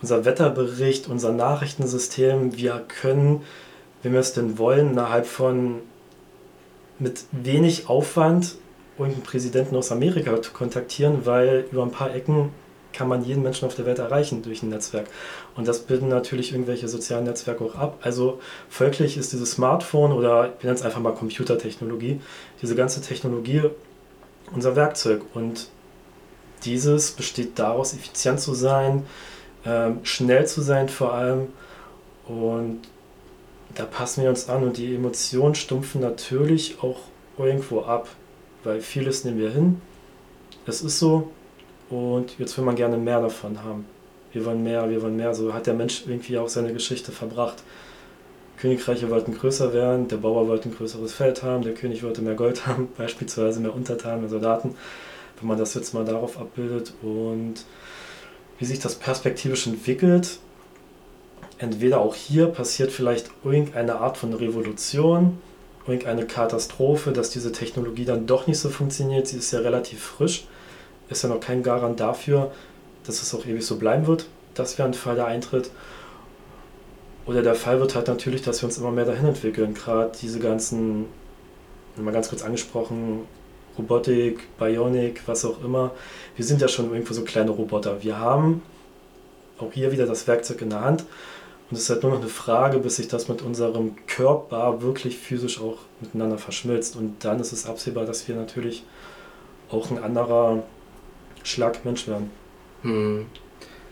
[0.00, 2.56] unser Wetterbericht, unser Nachrichtensystem.
[2.56, 3.42] Wir können,
[4.02, 5.80] wenn wir es denn wollen, innerhalb von
[6.98, 8.56] mit wenig Aufwand
[8.98, 12.50] irgendeinen Präsidenten aus Amerika zu kontaktieren, weil über ein paar Ecken
[12.92, 15.08] kann man jeden Menschen auf der Welt erreichen durch ein Netzwerk.
[15.56, 17.98] Und das bilden natürlich irgendwelche sozialen Netzwerke auch ab.
[18.02, 22.20] Also folglich ist dieses Smartphone oder ich nenne es einfach mal Computertechnologie,
[22.62, 23.62] diese ganze Technologie
[24.52, 25.22] unser Werkzeug.
[25.34, 25.68] Und
[26.64, 29.04] dieses besteht daraus, effizient zu sein,
[29.66, 31.48] ähm, schnell zu sein vor allem
[32.26, 32.82] und
[33.74, 37.00] da passen wir uns an und die Emotionen stumpfen natürlich auch
[37.38, 38.08] irgendwo ab,
[38.62, 39.80] weil vieles nehmen wir hin.
[40.66, 41.30] Es ist so
[41.90, 43.86] und jetzt will man gerne mehr davon haben.
[44.32, 45.34] Wir wollen mehr, wir wollen mehr.
[45.34, 47.62] So hat der Mensch irgendwie auch seine Geschichte verbracht.
[48.58, 52.34] Königreiche wollten größer werden, der Bauer wollte ein größeres Feld haben, der König wollte mehr
[52.34, 54.74] Gold haben, beispielsweise mehr Untertanen, mehr Soldaten.
[55.38, 57.64] Wenn man das jetzt mal darauf abbildet und
[58.58, 60.38] wie sich das perspektivisch entwickelt,
[61.64, 65.38] entweder auch hier passiert vielleicht irgendeine Art von Revolution,
[65.86, 69.26] irgendeine Katastrophe, dass diese Technologie dann doch nicht so funktioniert.
[69.26, 70.46] Sie ist ja relativ frisch,
[71.08, 72.52] ist ja noch kein Garant dafür,
[73.04, 75.70] dass es auch ewig so bleiben wird, dass wir ein Fall da eintritt.
[77.26, 79.74] Oder der Fall wird halt natürlich, dass wir uns immer mehr dahin entwickeln.
[79.74, 81.06] Gerade diese ganzen,
[81.96, 83.20] mal ganz kurz angesprochen,
[83.78, 85.92] Robotik, Bionik, was auch immer.
[86.36, 88.02] Wir sind ja schon irgendwo so kleine Roboter.
[88.02, 88.62] Wir haben
[89.58, 91.04] auch hier wieder das Werkzeug in der Hand
[91.70, 95.16] und es ist halt nur noch eine Frage, bis sich das mit unserem Körper wirklich
[95.16, 96.96] physisch auch miteinander verschmilzt.
[96.96, 98.84] Und dann ist es absehbar, dass wir natürlich
[99.70, 100.62] auch ein anderer
[101.42, 102.30] Schlag Mensch werden.
[102.82, 103.26] Hm.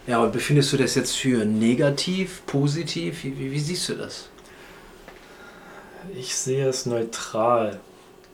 [0.07, 3.25] Ja, und befindest du das jetzt für negativ, positiv?
[3.25, 4.29] Wie, wie, wie siehst du das?
[6.15, 7.81] Ich sehe es neutral.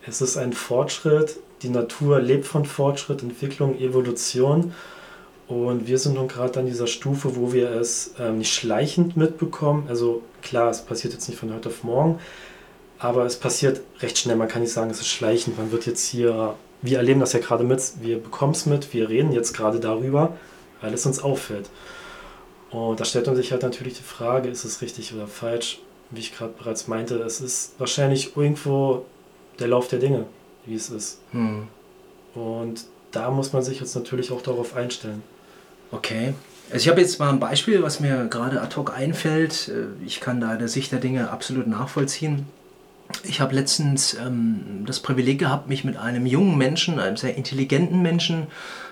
[0.06, 1.38] Es ist ein Fortschritt.
[1.62, 4.72] Die Natur lebt von Fortschritt, Entwicklung, Evolution.
[5.48, 9.86] Und wir sind nun gerade an dieser Stufe, wo wir es ähm, nicht schleichend mitbekommen.
[9.88, 12.18] Also klar, es passiert jetzt nicht von heute auf morgen,
[12.98, 14.36] aber es passiert recht schnell.
[14.36, 15.56] Man kann nicht sagen, es ist schleichend.
[15.56, 19.08] Man wird jetzt hier, wir erleben das ja gerade mit, wir bekommen es mit, wir
[19.08, 20.36] reden jetzt gerade darüber,
[20.82, 21.70] weil es uns auffällt.
[22.70, 25.80] Und da stellt man sich halt natürlich die Frage, ist es richtig oder falsch?
[26.10, 29.06] Wie ich gerade bereits meinte, es ist wahrscheinlich irgendwo
[29.58, 30.26] der Lauf der Dinge,
[30.66, 31.20] wie es ist.
[31.32, 31.68] Hm.
[32.34, 35.22] Und da muss man sich jetzt natürlich auch darauf einstellen.
[35.90, 36.34] Okay.
[36.70, 39.68] Also ich habe jetzt mal ein Beispiel, was mir gerade ad hoc einfällt.
[39.68, 42.46] Äh, ich kann da der Sicht der Dinge absolut nachvollziehen.
[43.24, 48.02] ich habe letztens ähm, das Privileg gehabt, mich mit einem jungen Menschen, einem sehr intelligenten
[48.02, 48.48] Menschen,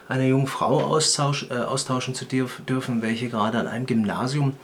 [0.09, 4.55] einer jungen Frau austausch, äh, austauschen zu dürfen, welche gerade an einem Gymnasium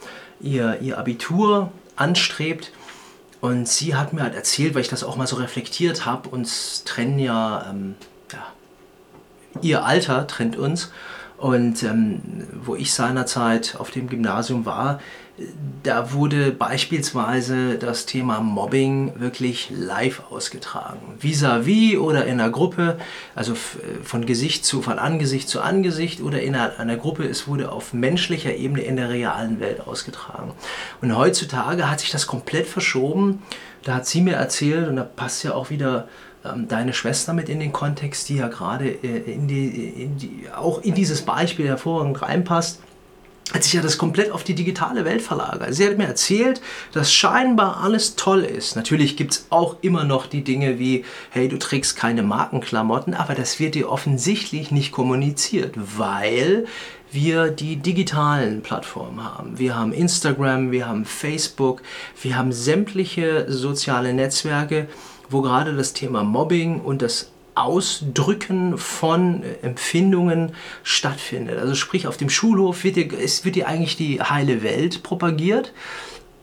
[0.41, 2.73] ihr, ihr Abitur anstrebt.
[3.41, 6.85] Und sie hat mir halt erzählt, weil ich das auch mal so reflektiert habe, uns
[6.85, 7.97] trennen ja, ähm,
[8.33, 8.47] ja,
[9.61, 10.93] ihr Alter trennt uns.
[11.43, 12.21] Und ähm,
[12.65, 15.01] wo ich seinerzeit auf dem Gymnasium war,
[15.83, 21.01] da wurde beispielsweise das Thema Mobbing wirklich live ausgetragen.
[21.19, 22.97] Vis-à-vis -vis oder in einer Gruppe,
[23.35, 23.57] also
[24.05, 27.93] von Gesicht zu, von Angesicht zu Angesicht oder in einer, einer Gruppe, es wurde auf
[27.93, 30.53] menschlicher Ebene in der realen Welt ausgetragen.
[31.01, 33.43] Und heutzutage hat sich das komplett verschoben.
[33.83, 36.07] Da hat sie mir erzählt, und da passt ja auch wieder
[36.45, 40.47] ähm, deine Schwester mit in den Kontext, die ja gerade äh, in die, in die,
[40.55, 42.81] auch in dieses Beispiel hervorragend reinpasst
[43.53, 45.75] hat sich ja das komplett auf die digitale Welt verlagert.
[45.75, 46.61] Sie hat mir erzählt,
[46.93, 48.77] dass scheinbar alles toll ist.
[48.77, 53.35] Natürlich gibt es auch immer noch die Dinge wie, hey, du trägst keine Markenklamotten, aber
[53.35, 56.67] das wird dir offensichtlich nicht kommuniziert, weil
[57.11, 59.59] wir die digitalen Plattformen haben.
[59.59, 61.83] Wir haben Instagram, wir haben Facebook,
[62.23, 64.89] wir haben sämtliche soziale Netzwerke,
[65.33, 71.59] wo gerade das Thema Mobbing und das Ausdrücken von äh, Empfindungen stattfindet.
[71.59, 75.73] Also sprich, auf dem Schulhof wird dir, es wird dir eigentlich die heile Welt propagiert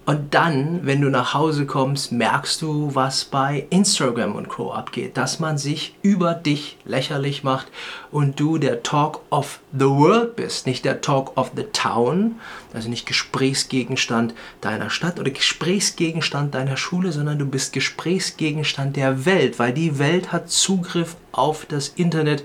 [0.10, 4.74] und dann, wenn du nach Hause kommst, merkst du, was bei Instagram und Co.
[4.74, 5.18] abgeht.
[5.18, 7.68] Dass man sich über dich lächerlich macht
[8.10, 12.40] und du der Talk of the World bist, nicht der Talk of the Town,
[12.74, 19.60] also nicht Gesprächsgegenstand deiner Stadt oder Gesprächsgegenstand deiner Schule, sondern du bist Gesprächsgegenstand der Welt,
[19.60, 22.44] weil die Welt hat Zugriff auf das Internet.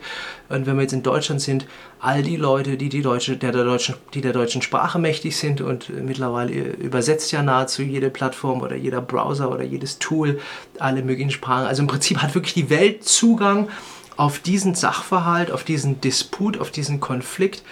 [0.51, 1.67] Und wenn wir jetzt in Deutschland sind,
[2.05, 5.63] all die Leute, die, die, Deutsche, der, der deutschen, die der deutschen Sprache mächtig sind
[5.63, 10.39] und mittlerweile übersetzt ja nahezu jede Plattform oder jeder Browser oder jedes Tool
[10.79, 11.67] alle möglichen Sprachen.
[11.67, 13.71] Also im Prinzip hat wirklich die Welt Zugang
[14.19, 17.63] auf diesen Sachverhalt, auf diesen Disput, auf diesen Konflikt.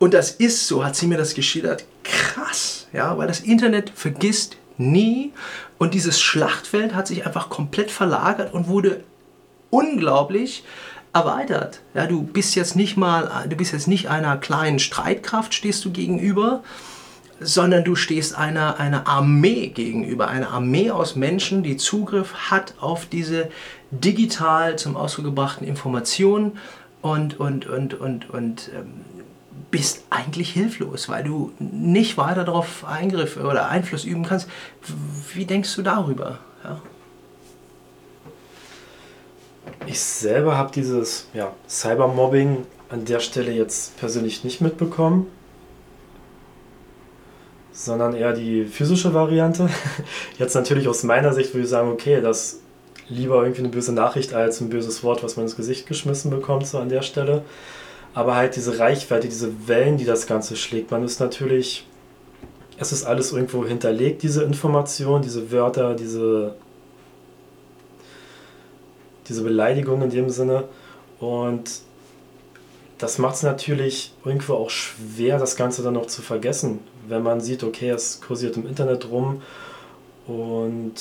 [0.00, 4.56] Und das ist, so hat sie mir das geschildert, krass, ja, weil das Internet vergisst
[4.76, 5.32] nie
[5.78, 9.04] und dieses Schlachtfeld hat sich einfach komplett verlagert und wurde
[9.70, 10.64] unglaublich
[11.14, 11.80] erweitert.
[11.94, 15.92] Ja, du bist jetzt nicht mal, du bist jetzt nicht einer kleinen Streitkraft, stehst du
[15.92, 16.62] gegenüber,
[17.40, 23.06] sondern du stehst einer, einer Armee gegenüber, einer Armee aus Menschen, die Zugriff hat auf
[23.06, 23.48] diese
[23.90, 26.58] digital zum Ausdruck gebrachten Informationen
[27.00, 29.04] und, und, und, und, und ähm,
[29.70, 34.48] bist eigentlich hilflos, weil du nicht weiter darauf Eingriff oder Einfluss üben kannst.
[35.32, 36.38] Wie denkst du darüber?
[36.62, 36.80] Ja?
[39.86, 45.26] Ich selber habe dieses ja, Cybermobbing an der Stelle jetzt persönlich nicht mitbekommen,
[47.72, 49.68] sondern eher die physische Variante.
[50.38, 52.60] Jetzt natürlich aus meiner Sicht würde ich sagen, okay, das
[53.08, 56.66] lieber irgendwie eine böse Nachricht als ein böses Wort, was man ins Gesicht geschmissen bekommt,
[56.66, 57.42] so an der Stelle.
[58.14, 61.86] Aber halt diese Reichweite, diese Wellen, die das Ganze schlägt, man ist natürlich,
[62.78, 66.54] es ist alles irgendwo hinterlegt, diese Information, diese Wörter, diese
[69.28, 70.64] diese Beleidigung in dem Sinne.
[71.20, 71.70] Und
[72.98, 77.40] das macht es natürlich irgendwo auch schwer, das Ganze dann noch zu vergessen, wenn man
[77.40, 79.42] sieht, okay, es kursiert im Internet rum
[80.26, 80.94] und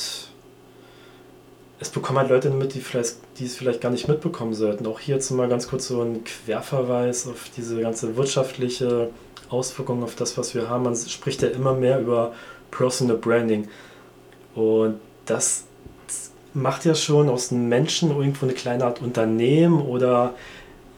[1.79, 4.87] es bekommen halt Leute mit, die, vielleicht, die es vielleicht gar nicht mitbekommen sollten.
[4.87, 9.09] Auch hier jetzt mal ganz kurz so ein Querverweis auf diese ganze wirtschaftliche
[9.49, 10.83] Auswirkung auf das, was wir haben.
[10.83, 12.33] Man spricht ja immer mehr über
[12.71, 13.67] Personal Branding.
[14.55, 15.65] Und das
[16.53, 20.33] macht ja schon aus einem Menschen irgendwo eine kleine Art Unternehmen oder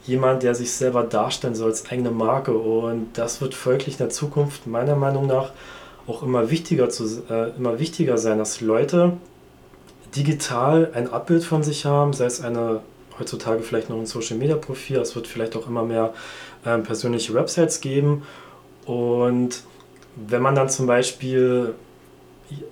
[0.05, 2.53] jemand, der sich selber darstellen soll als eigene Marke.
[2.53, 5.51] Und das wird folglich in der Zukunft meiner Meinung nach
[6.07, 9.13] auch immer wichtiger, zu, äh, immer wichtiger sein, dass Leute
[10.15, 12.81] digital ein Abbild von sich haben, sei es eine
[13.19, 16.13] heutzutage vielleicht noch ein Social Media Profil, es wird vielleicht auch immer mehr
[16.65, 18.23] ähm, persönliche Websites geben.
[18.85, 19.63] Und
[20.15, 21.73] wenn man dann zum Beispiel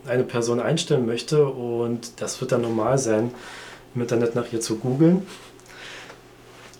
[0.07, 3.31] eine Person einstellen möchte und das wird dann normal sein,
[3.95, 5.25] im Internet nach ihr zu googeln.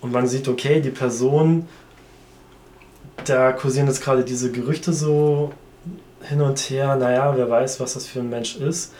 [0.00, 1.66] Und man sieht, okay, die Person,
[3.24, 5.52] da kursieren jetzt gerade diese Gerüchte so
[6.22, 8.92] hin und her, naja, wer weiß, was das für ein Mensch ist.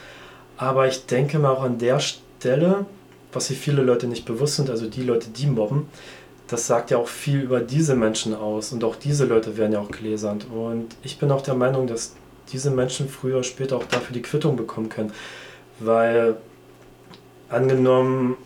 [0.56, 2.86] Aber ich denke mal auch an der Stelle,
[3.32, 5.88] was sich viele Leute nicht bewusst sind, also die Leute, die mobben,
[6.48, 9.80] das sagt ja auch viel über diese Menschen aus und auch diese Leute werden ja
[9.80, 10.46] auch gläsernd.
[10.50, 12.14] Und ich bin auch der Meinung, dass
[12.52, 15.12] diese Menschen früher oder später auch dafür die Quittung bekommen können.
[15.80, 16.36] Weil
[17.48, 18.36] angenommen,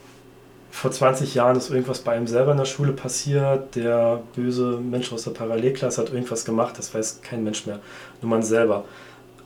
[0.70, 5.12] vor 20 Jahren ist irgendwas bei einem selber in der Schule passiert, der böse Mensch
[5.12, 7.80] aus der Parallelklasse hat irgendwas gemacht, das weiß kein Mensch mehr,
[8.22, 8.84] nur man selber.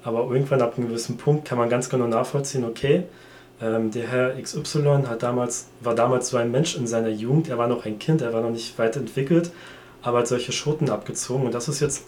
[0.04, 3.04] Aber irgendwann ab einem gewissen Punkt kann man ganz genau nachvollziehen, okay,
[3.62, 7.58] ähm, der Herr XY hat damals, war damals so ein Mensch in seiner Jugend, er
[7.58, 9.52] war noch ein Kind, er war noch nicht weit entwickelt,
[10.02, 12.04] aber hat solche Schoten abgezogen und das ist jetzt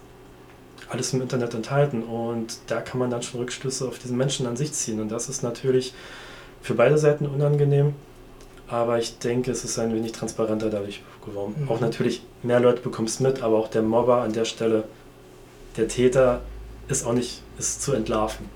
[0.91, 4.57] alles im Internet enthalten und da kann man dann schon Rückschlüsse auf diesen Menschen an
[4.57, 5.95] sich ziehen und das ist natürlich
[6.62, 7.95] für beide Seiten unangenehm,
[8.68, 11.55] aber ich denke, es ist ein wenig transparenter dadurch geworden.
[11.59, 11.68] Mhm.
[11.68, 14.85] Auch natürlich, mehr Leute bekommen es mit, aber auch der Mobber an der Stelle,
[15.76, 16.41] der Täter
[16.89, 18.49] ist auch nicht, ist zu entlarven.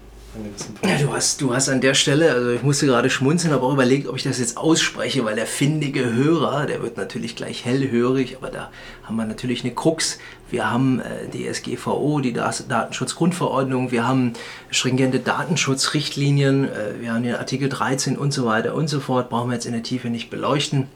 [0.82, 3.72] Ja, du hast, du hast an der Stelle, also ich musste gerade schmunzeln, aber auch
[3.72, 8.36] überlegt, ob ich das jetzt ausspreche, weil der findige Hörer, der wird natürlich gleich hellhörig,
[8.36, 8.70] aber da
[9.04, 10.18] haben wir natürlich eine Krux.
[10.50, 14.32] Wir haben äh, die SGVO, die Datenschutzgrundverordnung, wir haben
[14.70, 19.50] stringente Datenschutzrichtlinien, äh, wir haben den Artikel 13 und so weiter und so fort, brauchen
[19.50, 20.86] wir jetzt in der Tiefe nicht beleuchten.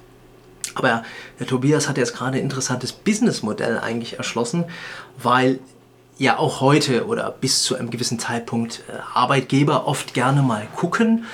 [0.74, 1.04] Aber
[1.38, 4.64] der Tobias hat jetzt gerade ein interessantes Businessmodell eigentlich erschlossen,
[5.22, 5.58] weil
[6.18, 11.24] ja auch heute oder bis zu einem gewissen Zeitpunkt äh, Arbeitgeber oft gerne mal gucken.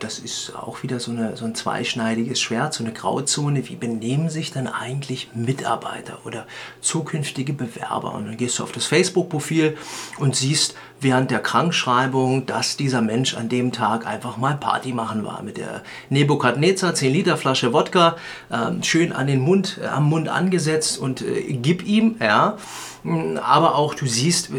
[0.00, 3.68] Das ist auch wieder so, eine, so ein zweischneidiges Schwert, so eine Grauzone.
[3.68, 6.46] Wie benehmen sich dann eigentlich Mitarbeiter oder
[6.80, 8.14] zukünftige Bewerber?
[8.14, 9.76] Und dann gehst du auf das Facebook-Profil
[10.18, 15.22] und siehst während der Krankschreibung, dass dieser Mensch an dem Tag einfach mal Party machen
[15.26, 18.16] war mit der Nebukadnezar 10 Liter Flasche Wodka,
[18.48, 22.56] äh, schön an den Mund, äh, am Mund angesetzt und äh, gib ihm, ja
[23.04, 24.50] aber auch du siehst,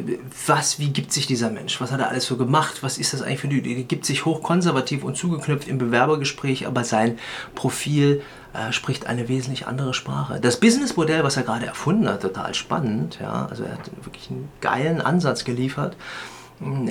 [0.46, 3.24] was, wie gibt sich dieser Mensch, was hat er alles so gemacht, was ist das
[3.24, 7.18] eigentlich für die, gibt sich hochkonservativ und zugeknüpft im Bewerbergespräch, aber sein
[7.56, 8.22] Profil
[8.54, 10.40] äh, spricht eine wesentlich andere Sprache.
[10.40, 14.50] Das Businessmodell, was er gerade erfunden hat, total spannend, ja, also er hat wirklich einen
[14.62, 15.98] geilen Ansatz geliefert,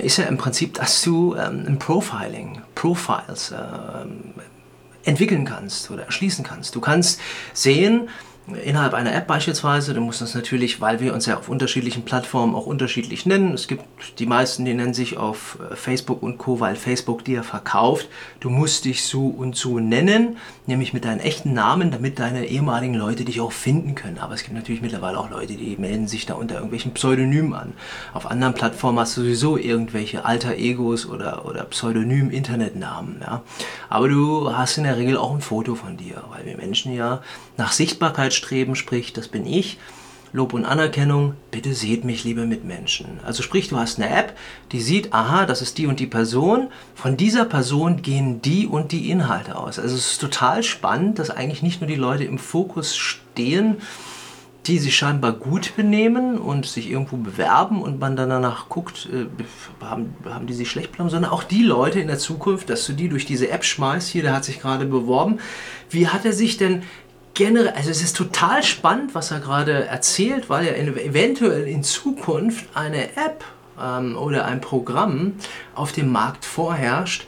[0.03, 3.59] ist ja im Prinzip, dass du ähm, ein Profiling, Profiles äh,
[5.05, 6.75] entwickeln kannst oder erschließen kannst.
[6.75, 7.21] Du kannst
[7.53, 8.09] sehen,
[8.63, 12.55] innerhalb einer App beispielsweise, du musst das natürlich, weil wir uns ja auf unterschiedlichen Plattformen
[12.55, 13.55] auch unterschiedlich nennen.
[13.55, 13.85] Es gibt
[14.19, 18.09] die meisten, die nennen sich auf äh, Facebook und Co., weil Facebook dir verkauft.
[18.41, 20.37] Du musst dich so und so nennen,
[20.67, 24.19] nämlich mit deinem echten Namen, damit deine ehemaligen Leute dich auch finden können.
[24.19, 27.73] Aber es gibt natürlich mittlerweile auch Leute, die melden sich da unter irgendwelchen Pseudonymen an.
[28.13, 33.23] Auf anderen Plattformen hast du sowieso irgendwelche Alter Egos oder, oder Pseudonym-Internetnamen.
[33.23, 33.43] Ja.
[33.89, 37.23] Aber du hast in der Regel auch ein Foto von dir, weil wir Menschen ja
[37.57, 39.79] nach Sichtbarkeit streben, sprich, das bin ich.
[40.35, 43.21] Lob und Anerkennung, bitte seht mich, liebe Mitmenschen.
[43.25, 44.37] Also sprich, du hast eine App,
[44.73, 46.71] die sieht, aha, das ist die und die Person.
[46.97, 49.79] Von dieser Person gehen die und die Inhalte aus.
[49.79, 53.77] Also es ist total spannend, dass eigentlich nicht nur die Leute im Fokus stehen,
[54.67, 59.27] die sich scheinbar gut benehmen und sich irgendwo bewerben und man dann danach guckt, äh,
[59.85, 62.95] haben, haben die sich schlecht benommen, sondern auch die Leute in der Zukunft, dass du
[62.95, 64.09] die durch diese App schmeißt.
[64.09, 65.39] Hier, der hat sich gerade beworben.
[65.91, 66.83] Wie hat er sich denn
[67.35, 72.65] generell, also es ist total spannend, was er gerade erzählt, weil in, eventuell in Zukunft
[72.75, 73.45] eine App
[73.81, 75.35] ähm, oder ein Programm
[75.75, 77.27] auf dem Markt vorherrscht,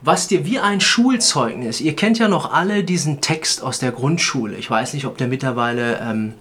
[0.00, 4.56] was dir wie ein Schulzeugnis, ihr kennt ja noch alle diesen Text aus der Grundschule,
[4.56, 6.00] ich weiß nicht, ob der mittlerweile...
[6.00, 6.34] Ähm,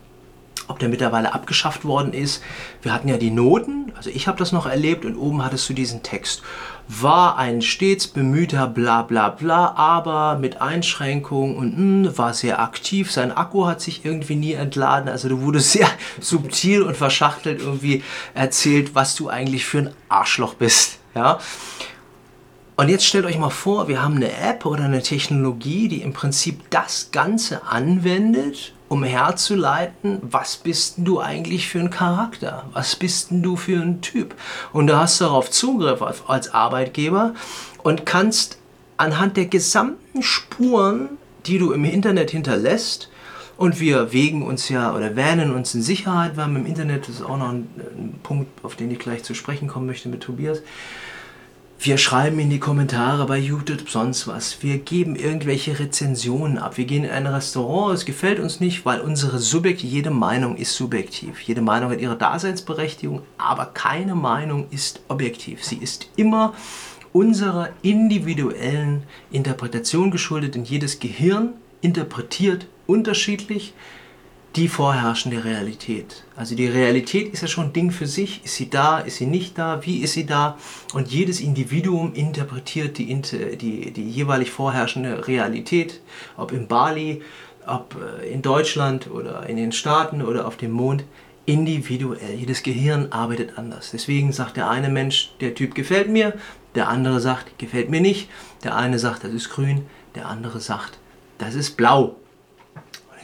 [0.68, 2.44] ob der mittlerweile abgeschafft worden ist.
[2.82, 5.74] Wir hatten ja die Noten, also ich habe das noch erlebt und oben hattest du
[5.74, 6.42] diesen Text.
[6.90, 12.62] War ein stets bemühter bla bla bla, aber mit Einschränkungen und mh, hm, war sehr
[12.62, 13.12] aktiv.
[13.12, 15.10] Sein Akku hat sich irgendwie nie entladen.
[15.10, 20.54] Also du wurdest sehr subtil und verschachtelt irgendwie erzählt, was du eigentlich für ein Arschloch
[20.54, 21.00] bist.
[21.14, 21.40] Ja?
[22.78, 26.14] Und jetzt stellt euch mal vor, wir haben eine App oder eine Technologie, die im
[26.14, 32.66] Prinzip das Ganze anwendet um herzuleiten, was bist du eigentlich für ein Charakter?
[32.74, 34.36] Was bist du für ein Typ?
[34.74, 37.34] Und du hast darauf Zugriff als Arbeitgeber
[37.84, 38.58] und kannst
[38.98, 41.10] anhand der gesamten Spuren,
[41.46, 43.10] die du im Internet hinterlässt,
[43.58, 47.22] und wir wägen uns ja oder wähnen uns in Sicherheit, weil im Internet das ist
[47.24, 47.68] auch noch ein,
[47.98, 50.62] ein Punkt, auf den ich gleich zu sprechen kommen möchte mit Tobias.
[51.80, 54.64] Wir schreiben in die Kommentare bei YouTube sonst was.
[54.64, 56.78] Wir geben irgendwelche Rezensionen ab.
[56.78, 60.74] Wir gehen in ein Restaurant, es gefällt uns nicht, weil unsere Subjekt, jede Meinung ist
[60.76, 61.40] subjektiv.
[61.42, 65.64] Jede Meinung hat ihre Daseinsberechtigung, aber keine Meinung ist objektiv.
[65.64, 66.56] Sie ist immer
[67.14, 73.74] unserer individuellen Interpretation geschuldet, denn jedes Gehirn interpretiert unterschiedlich
[74.58, 76.24] die vorherrschende Realität.
[76.36, 78.44] Also die Realität ist ja schon ein Ding für sich.
[78.44, 78.98] Ist sie da?
[78.98, 79.86] Ist sie nicht da?
[79.86, 80.58] Wie ist sie da?
[80.94, 86.02] Und jedes Individuum interpretiert die, die, die jeweilig vorherrschende Realität,
[86.38, 87.22] ob in Bali,
[87.68, 91.04] ob äh, in Deutschland oder in den Staaten oder auf dem Mond,
[91.46, 92.34] individuell.
[92.36, 93.92] Jedes Gehirn arbeitet anders.
[93.92, 96.34] Deswegen sagt der eine Mensch, der Typ gefällt mir,
[96.74, 98.28] der andere sagt, gefällt mir nicht.
[98.64, 99.86] Der eine sagt, das ist grün,
[100.16, 100.98] der andere sagt,
[101.38, 102.16] das ist blau.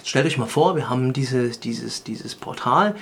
[0.04, 2.96] Stellt euch mal vor, wir haben dieses, dieses, dieses Portal,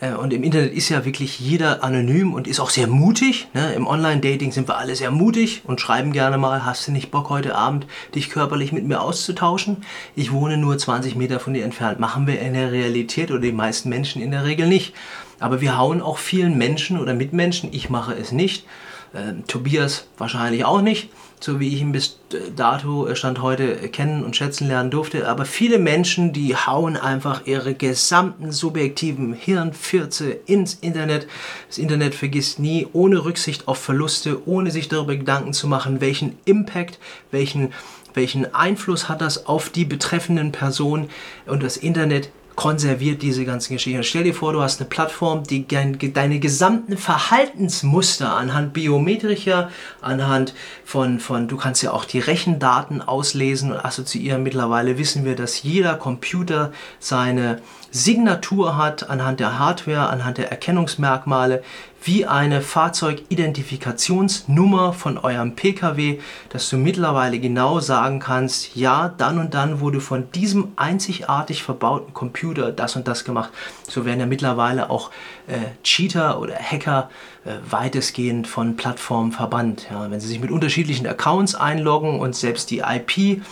[0.00, 3.48] Äh, und im Internet ist ja wirklich jeder anonym und ist auch sehr mutig.
[3.54, 3.74] Ne?
[3.74, 7.30] Im Online-Dating sind wir alle sehr mutig und schreiben gerne mal, hast du nicht Bock
[7.30, 9.78] heute Abend, dich körperlich mit mir auszutauschen?
[10.16, 12.00] Ich wohne nur 20 Meter von dir entfernt.
[12.00, 14.94] Machen wir in der Realität oder die meisten Menschen in der Regel nicht.
[15.40, 18.66] Aber wir hauen auch vielen Menschen oder Mitmenschen, ich mache es nicht,
[19.12, 21.10] äh, Tobias wahrscheinlich auch nicht,
[21.44, 22.18] so wie ich ihn bis
[22.56, 25.28] dato äh, Stand heute kennen und schätzen lernen durfte.
[25.28, 31.26] Aber viele Menschen, die hauen einfach ihre gesamten subjektiven Hirnfürze ins Internet.
[31.68, 36.38] Das Internet vergisst nie, ohne Rücksicht auf Verluste, ohne sich darüber Gedanken zu machen, welchen
[36.46, 36.98] Impact,
[37.30, 37.72] welchen
[38.14, 41.10] welchen Einfluss hat das auf die betreffenden Personen
[41.46, 44.02] und das Internet konserviert diese ganzen Geschichten.
[44.04, 51.18] Stell dir vor, du hast eine Plattform, die deine gesamten Verhaltensmuster anhand biometrischer, anhand von,
[51.18, 54.42] von, du kannst ja auch die Rechendaten auslesen und assoziieren.
[54.42, 57.60] Mittlerweile wissen wir, dass jeder Computer seine
[57.96, 61.62] Signatur hat anhand der Hardware, anhand der Erkennungsmerkmale,
[62.02, 66.18] wie eine Fahrzeugidentifikationsnummer von eurem Pkw,
[66.48, 72.12] dass du mittlerweile genau sagen kannst, ja, dann und dann wurde von diesem einzigartig verbauten
[72.12, 73.50] Computer das und das gemacht.
[73.88, 75.12] So werden ja mittlerweile auch
[75.46, 77.10] äh, Cheater oder Hacker
[77.44, 79.88] äh, weitestgehend von Plattformen verbannt.
[79.90, 83.42] Ja, wenn sie sich mit unterschiedlichen Accounts einloggen und selbst die IP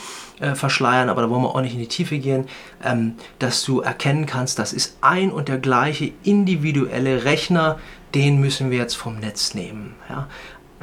[0.41, 2.47] äh, verschleiern, aber da wollen wir auch nicht in die Tiefe gehen,
[2.83, 7.79] ähm, dass du erkennen kannst, das ist ein und der gleiche individuelle Rechner,
[8.15, 9.95] den müssen wir jetzt vom Netz nehmen.
[10.09, 10.29] Ja?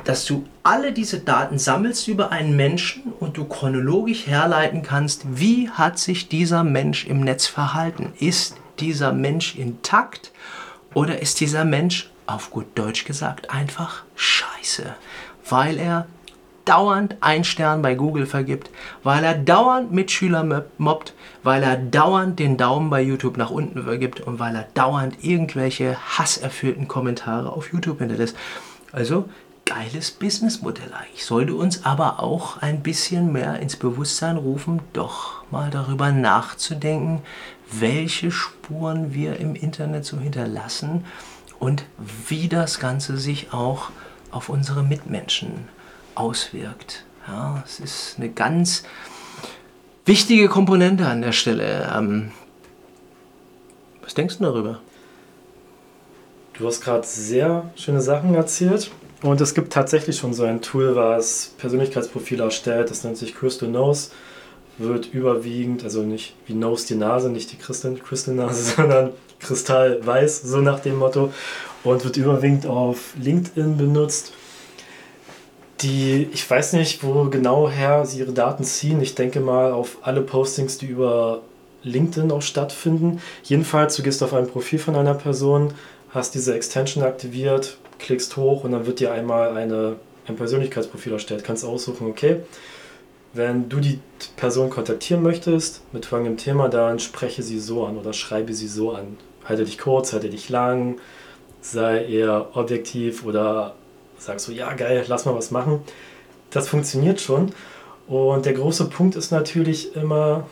[0.05, 5.69] Dass du alle diese Daten sammelst über einen Menschen und du chronologisch herleiten kannst, wie
[5.69, 8.13] hat sich dieser Mensch im Netz verhalten.
[8.19, 10.28] Ist dieser Mensch intakt
[10.93, 14.95] oder ist dieser Mensch, auf gut Deutsch gesagt, einfach scheiße,
[15.49, 16.07] weil er
[16.65, 18.69] dauernd einen Stern bei Google vergibt,
[19.03, 24.21] weil er dauernd Mitschüler mobbt, weil er dauernd den Daumen bei YouTube nach unten vergibt
[24.21, 28.35] und weil er dauernd irgendwelche hasserfüllten Kommentare auf YouTube hinterlässt.
[28.91, 29.27] Also
[29.65, 31.25] geiles Businessmodell eigentlich.
[31.25, 37.21] Sollte uns aber auch ein bisschen mehr ins Bewusstsein rufen, doch mal darüber nachzudenken,
[37.71, 41.05] welche Spuren wir im Internet so hinterlassen
[41.59, 41.85] und
[42.27, 43.91] wie das Ganze sich auch
[44.31, 45.67] auf unsere Mitmenschen
[46.15, 47.03] auswirkt.
[47.27, 48.83] Ja, es ist eine ganz
[50.05, 51.91] wichtige Komponente an der Stelle.
[51.95, 52.31] Ähm,
[54.01, 54.79] was denkst du darüber?
[56.53, 58.91] Du hast gerade sehr schöne Sachen erzählt.
[59.21, 62.89] Und es gibt tatsächlich schon so ein Tool, was Persönlichkeitsprofile erstellt.
[62.89, 64.11] Das nennt sich Crystal Nose.
[64.79, 70.41] Wird überwiegend, also nicht wie Nose die Nase, nicht die Crystal, Crystal Nase, sondern Kristallweiß,
[70.41, 71.31] so nach dem Motto.
[71.83, 74.33] Und wird überwiegend auf LinkedIn benutzt
[75.81, 79.01] die, ich weiß nicht, wo genau her sie ihre Daten ziehen.
[79.01, 81.41] Ich denke mal auf alle Postings, die über
[81.83, 83.21] LinkedIn auch stattfinden.
[83.43, 85.73] Jedenfalls, du gehst auf ein Profil von einer Person,
[86.09, 89.95] hast diese Extension aktiviert, klickst hoch und dann wird dir einmal eine,
[90.27, 91.43] ein Persönlichkeitsprofil erstellt.
[91.43, 92.41] Kannst aussuchen, okay,
[93.33, 93.99] wenn du die
[94.35, 98.91] Person kontaktieren möchtest mit folgendem Thema, dann spreche sie so an oder schreibe sie so
[98.91, 99.17] an.
[99.45, 100.99] Halte dich kurz, halte dich lang,
[101.61, 103.75] sei eher objektiv oder
[104.17, 105.81] sagst so, ja geil, lass mal was machen.
[106.49, 107.51] Das funktioniert schon.
[108.07, 110.47] Und der große Punkt ist natürlich immer,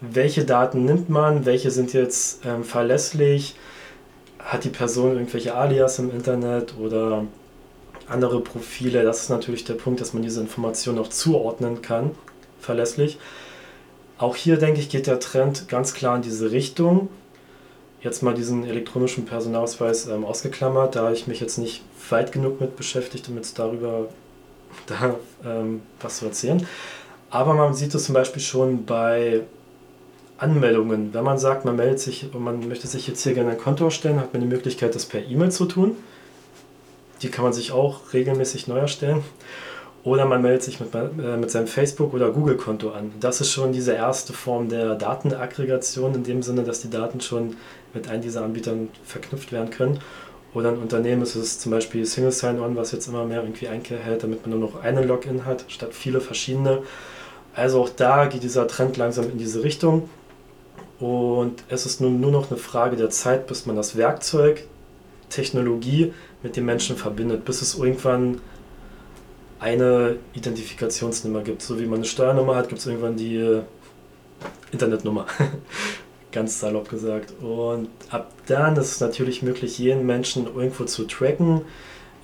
[0.00, 3.56] welche Daten nimmt man, welche sind jetzt ähm, verlässlich,
[4.38, 7.24] hat die Person irgendwelche Alias im Internet oder
[8.08, 9.02] andere Profile.
[9.02, 12.12] Das ist natürlich der Punkt, dass man diese Informationen auch zuordnen kann,
[12.60, 13.18] verlässlich.
[14.18, 17.08] Auch hier, denke ich, geht der Trend ganz klar in diese Richtung
[18.04, 22.76] jetzt mal diesen elektronischen Personalausweis ähm, ausgeklammert, da ich mich jetzt nicht weit genug mit
[22.76, 24.08] beschäftigt, um jetzt darüber
[24.86, 26.66] da, ähm, was zu erzählen.
[27.30, 29.40] Aber man sieht es zum Beispiel schon bei
[30.36, 31.14] Anmeldungen.
[31.14, 33.86] Wenn man sagt, man meldet sich und man möchte sich jetzt hier gerne ein Konto
[33.86, 35.96] erstellen, hat man die Möglichkeit, das per E-Mail zu tun.
[37.22, 39.22] Die kann man sich auch regelmäßig neu erstellen.
[40.04, 43.12] Oder man meldet sich mit, äh, mit seinem Facebook- oder Google-Konto an.
[43.20, 47.56] Das ist schon diese erste Form der Datenaggregation, in dem Sinne, dass die Daten schon
[47.94, 50.00] mit einem dieser Anbietern verknüpft werden können.
[50.52, 53.98] Oder ein Unternehmen ist es zum Beispiel Single Sign-On, was jetzt immer mehr irgendwie Einkehr
[53.98, 56.82] hält, damit man nur noch einen Login hat, statt viele verschiedene.
[57.54, 60.08] Also auch da geht dieser Trend langsam in diese Richtung.
[61.00, 64.64] Und es ist nun nur noch eine Frage der Zeit, bis man das Werkzeug,
[65.28, 66.12] Technologie
[66.44, 68.40] mit dem Menschen verbindet, bis es irgendwann
[69.58, 71.62] eine Identifikationsnummer gibt.
[71.62, 73.62] So wie man eine Steuernummer hat, gibt es irgendwann die
[74.70, 75.26] Internetnummer.
[76.34, 77.32] ganz salopp gesagt.
[77.40, 81.62] Und ab dann ist es natürlich möglich, jeden Menschen irgendwo zu tracken.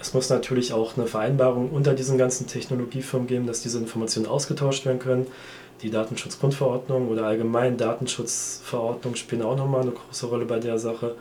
[0.00, 4.84] Es muss natürlich auch eine Vereinbarung unter diesen ganzen Technologiefirmen geben, dass diese Informationen ausgetauscht
[4.84, 5.26] werden können.
[5.82, 11.14] Die Datenschutzgrundverordnung oder allgemein Datenschutzverordnung spielen auch nochmal eine große Rolle bei der Sache.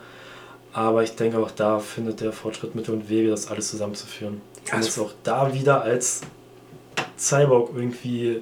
[0.72, 4.40] Aber ich denke, auch da findet der Fortschritt Mittel und Wege, das alles zusammenzuführen.
[4.72, 6.20] Und es auch da wieder als
[7.18, 8.40] Cyborg irgendwie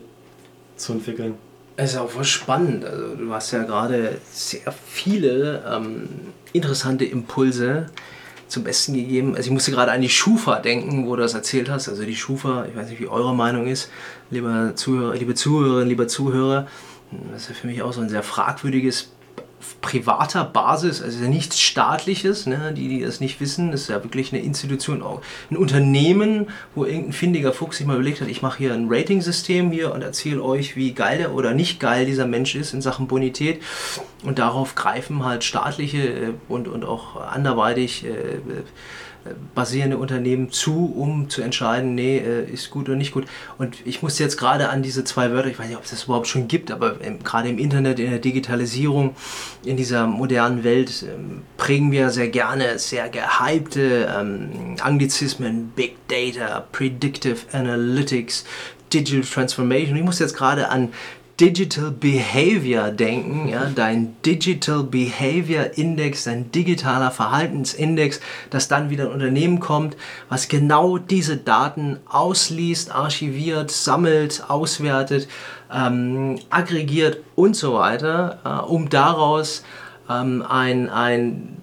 [0.76, 1.34] zu entwickeln.
[1.76, 2.84] Es ist auch voll spannend.
[2.84, 6.08] Also, du hast ja gerade sehr viele ähm,
[6.52, 7.86] interessante Impulse
[8.48, 9.36] zum Besten gegeben.
[9.36, 11.88] Also ich musste gerade an die Schufa denken, wo du das erzählt hast.
[11.88, 13.90] Also die Schufa, ich weiß nicht, wie eure Meinung ist,
[14.30, 16.66] lieber Zuhörer, liebe Zuhörerinnen, lieber Zuhörer.
[17.32, 19.10] Das ist ja für mich auch so ein sehr fragwürdiges
[19.80, 22.72] privater Basis, also nichts staatliches, ne?
[22.76, 25.02] die, die das nicht wissen, das ist ja wirklich eine Institution,
[25.50, 29.70] ein Unternehmen, wo irgendein findiger Fuchs sich mal überlegt hat, ich mache hier ein Rating-System
[29.70, 33.08] hier und erzähle euch, wie geil der oder nicht geil dieser Mensch ist in Sachen
[33.08, 33.62] Bonität
[34.22, 38.38] und darauf greifen halt staatliche äh, und, und auch anderweitig äh,
[39.54, 43.26] basierende Unternehmen zu, um zu entscheiden, nee, äh, ist gut oder nicht gut.
[43.58, 46.04] Und ich muss jetzt gerade an diese zwei Wörter, ich weiß nicht, ob es das
[46.04, 49.14] überhaupt schon gibt, aber ähm, gerade im Internet, in der Digitalisierung,
[49.64, 56.66] in dieser modernen Welt ähm, prägen wir sehr gerne sehr gehypte ähm, Anglizismen, Big Data,
[56.72, 58.44] Predictive Analytics,
[58.92, 59.96] Digital Transformation.
[59.96, 60.90] Ich muss jetzt gerade an
[61.40, 68.20] Digital Behavior denken, ja, dein Digital Behavior Index, dein digitaler Verhaltensindex,
[68.50, 69.96] dass dann wieder ein Unternehmen kommt,
[70.28, 75.28] was genau diese Daten ausliest, archiviert, sammelt, auswertet,
[75.72, 79.62] ähm, aggregiert und so weiter, äh, um daraus
[80.10, 81.56] ähm, ein, ein,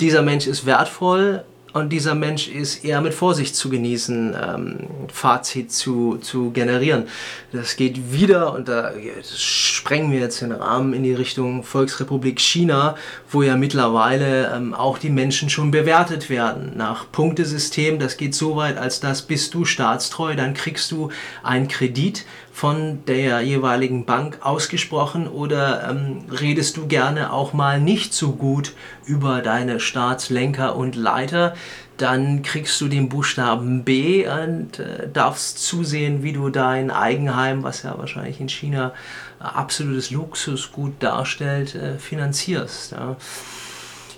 [0.00, 1.44] dieser Mensch ist wertvoll
[1.74, 4.76] und dieser Mensch ist eher mit Vorsicht zu genießen, ähm,
[5.12, 7.08] Fazit zu, zu generieren.
[7.50, 8.92] Das geht wieder, und da
[9.36, 12.94] sprengen wir jetzt den Rahmen in die Richtung Volksrepublik China,
[13.28, 17.98] wo ja mittlerweile ähm, auch die Menschen schon bewertet werden nach Punktesystem.
[17.98, 21.10] Das geht so weit, als dass bist du staatstreu, dann kriegst du
[21.42, 22.24] einen Kredit
[22.54, 28.74] von der jeweiligen Bank ausgesprochen oder ähm, redest du gerne auch mal nicht so gut
[29.06, 31.54] über deine Staatslenker und Leiter,
[31.96, 37.82] dann kriegst du den Buchstaben B und äh, darfst zusehen, wie du dein Eigenheim, was
[37.82, 38.92] ja wahrscheinlich in China
[39.40, 42.92] äh, absolutes Luxusgut darstellt, äh, finanzierst.
[42.92, 43.16] Ja.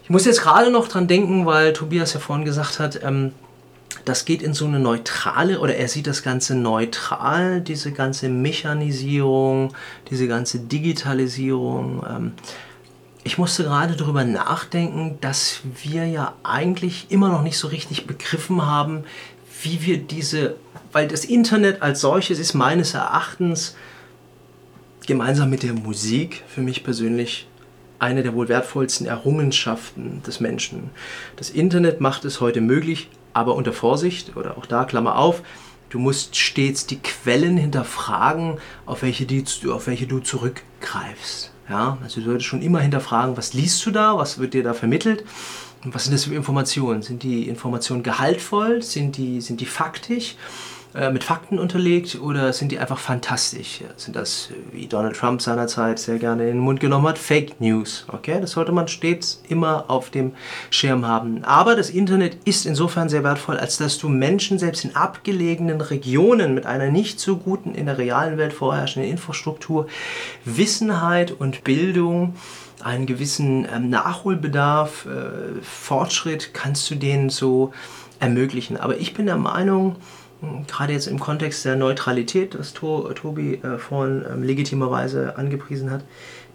[0.05, 3.32] Ich muss jetzt gerade noch dran denken, weil Tobias ja vorhin gesagt hat, ähm,
[4.07, 9.74] das geht in so eine neutrale, oder er sieht das Ganze neutral, diese ganze Mechanisierung,
[10.11, 12.07] diese ganze Digitalisierung.
[12.09, 12.32] Ähm,
[13.24, 18.64] ich musste gerade darüber nachdenken, dass wir ja eigentlich immer noch nicht so richtig begriffen
[18.64, 19.02] haben,
[19.62, 20.54] wie wir diese,
[20.92, 23.74] weil das Internet als solches ist meines Erachtens
[25.04, 27.48] gemeinsam mit der Musik für mich persönlich
[27.98, 30.90] eine der wohl wertvollsten Errungenschaften des Menschen.
[31.34, 35.43] Das Internet macht es heute möglich, aber unter Vorsicht oder auch da Klammer auf,
[35.91, 41.53] du musst stets die Quellen hinterfragen, auf welche, die, auf welche du zurückgreifst.
[41.68, 44.72] Ja, also du solltest schon immer hinterfragen, was liest du da, was wird dir da
[44.72, 45.24] vermittelt
[45.84, 47.03] und was sind das für Informationen?
[47.03, 48.82] Sind die Informationen gehaltvoll?
[48.82, 50.37] Sind die, sind die faktisch?
[50.97, 53.80] Äh, mit Fakten unterlegt oder sind die einfach fantastisch?
[53.97, 58.07] Sind das, wie Donald Trump seinerzeit sehr gerne in den Mund genommen hat, Fake News?
[58.09, 60.32] Okay, das sollte man stets immer auf dem
[60.70, 61.44] Schirm haben.
[61.44, 66.55] Aber das Internet ist insofern sehr wertvoll, als dass du Menschen selbst in abgelegenen Regionen
[66.55, 69.86] mit einer nicht so guten in der realen Welt vorherrschenden Infrastruktur
[70.44, 72.34] Wissenheit und Bildung
[72.82, 77.72] einen gewissen ähm, Nachholbedarf, äh, Fortschritt kannst du denen so
[78.20, 78.76] ermöglichen.
[78.76, 79.97] Aber ich bin der Meinung,
[80.66, 86.05] gerade jetzt im Kontext der Neutralität, was to Tobi äh, vorhin ähm, legitimerweise angepriesen hat,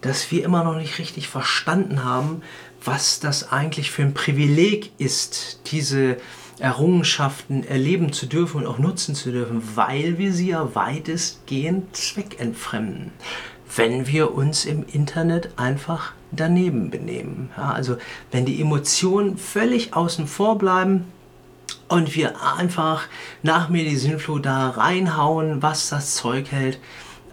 [0.02, 2.42] dass wir immer noch nicht richtig verstanden haben,
[2.84, 6.18] was das eigentlich für ein Privileg ist, diese
[6.60, 13.12] Errungenschaften erleben zu dürfen und auch nutzen zu dürfen, weil wir sie ja weitestgehend zweckentfremden,
[13.76, 17.50] wenn wir uns im Internet einfach daneben benehmen.
[17.58, 17.98] Ja, also
[18.32, 21.06] wenn die Emotionen völlig außen vor bleiben,
[21.92, 23.04] und wir einfach
[23.44, 26.80] nach Sinnflut da reinhauen, was das Zeug hält.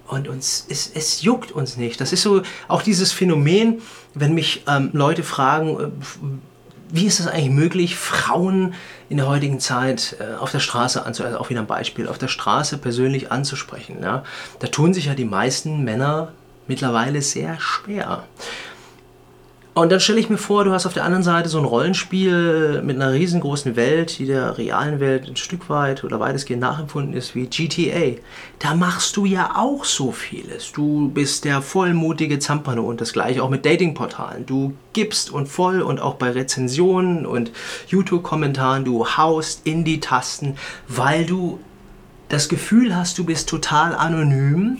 [0.09, 2.01] Und uns, es, es juckt uns nicht.
[2.01, 3.81] Das ist so auch dieses Phänomen,
[4.15, 5.89] wenn mich ähm, Leute fragen, äh,
[6.91, 8.75] wie ist es eigentlich möglich, Frauen
[9.09, 12.19] in der heutigen Zeit äh, auf der Straße anzusprechen, also auch wieder ein Beispiel, auf
[12.19, 13.99] der Straße persönlich anzusprechen.
[14.03, 14.25] Ja?
[14.59, 16.33] Da tun sich ja die meisten Männer
[16.67, 18.25] mittlerweile sehr schwer.
[19.79, 22.83] Und dann stelle ich mir vor, du hast auf der anderen Seite so ein Rollenspiel
[22.83, 27.37] mit einer riesengroßen Welt, die der realen Welt ein Stück weit oder weitestgehend nachempfunden ist
[27.37, 28.20] wie GTA.
[28.59, 30.72] Da machst du ja auch so vieles.
[30.72, 34.47] Du bist der vollmutige Zampano und das gleiche auch mit Datingportalen.
[34.47, 37.53] Du gibst und voll und auch bei Rezensionen und
[37.87, 40.57] YouTube-Kommentaren, du haust in die Tasten,
[40.89, 41.61] weil du
[42.29, 44.79] das Gefühl hast, du bist total anonym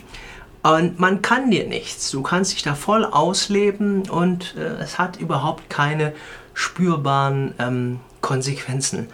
[0.62, 2.11] Und man kann dir nichts.
[2.11, 6.12] Du kannst dich da voll ausleben und äh, es hat überhaupt keine
[6.54, 9.09] spürbaren ähm, Konsequenzen.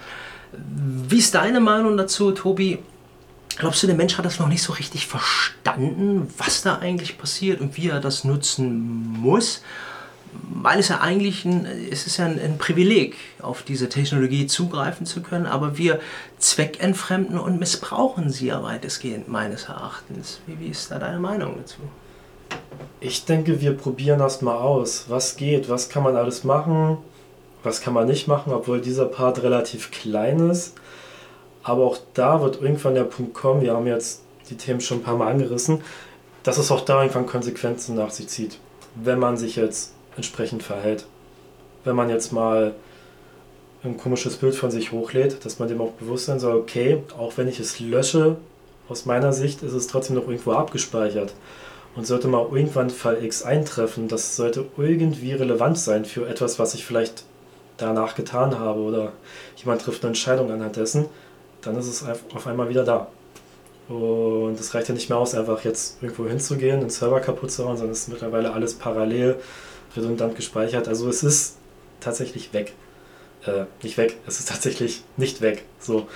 [0.53, 2.79] Wie ist deine Meinung dazu, Tobi?
[3.57, 7.61] Glaubst du, der Mensch hat das noch nicht so richtig verstanden, was da eigentlich passiert
[7.61, 9.63] und wie er das nutzen muss?
[10.43, 15.07] Weil es ja eigentlich ein, es ist ja ein, ein Privileg, auf diese Technologie zugreifen
[15.07, 16.01] zu können, aber wir
[16.39, 20.41] zweckentfremden und missbrauchen sie ja weitestgehend meines Erachtens.
[20.47, 21.81] Wie, wie ist da deine Meinung dazu?
[23.01, 25.07] Ich denke, wir probieren das mal aus.
[25.09, 26.99] Was geht, was kann man alles machen,
[27.63, 30.75] was kann man nicht machen, obwohl dieser Part relativ klein ist.
[31.63, 35.03] Aber auch da wird irgendwann der Punkt kommen, wir haben jetzt die Themen schon ein
[35.03, 35.83] paar Mal angerissen,
[36.43, 38.59] dass es auch da irgendwann Konsequenzen nach sich zieht,
[38.95, 41.07] wenn man sich jetzt entsprechend verhält.
[41.85, 42.75] Wenn man jetzt mal
[43.83, 47.37] ein komisches Bild von sich hochlädt, dass man dem auch bewusst sein soll, okay, auch
[47.37, 48.37] wenn ich es lösche,
[48.89, 51.35] aus meiner Sicht ist es trotzdem noch irgendwo abgespeichert.
[51.95, 56.75] Und sollte mal irgendwann Fall X eintreffen, das sollte irgendwie relevant sein für etwas, was
[56.75, 57.25] ich vielleicht
[57.77, 59.13] danach getan habe oder
[59.57, 61.07] jemand trifft eine Entscheidung anhand dessen,
[61.63, 62.05] dann ist es
[62.35, 63.09] auf einmal wieder da.
[63.89, 67.65] Und es reicht ja nicht mehr aus, einfach jetzt irgendwo hinzugehen, den Server kaputt zu
[67.65, 69.37] hauen, sondern es ist mittlerweile alles parallel
[69.97, 70.89] redundant gespeichert.
[70.89, 71.57] Also es ist
[72.01, 72.73] tatsächlich weg.
[73.47, 75.65] Äh, nicht weg, es ist tatsächlich nicht weg.
[75.79, 76.09] So.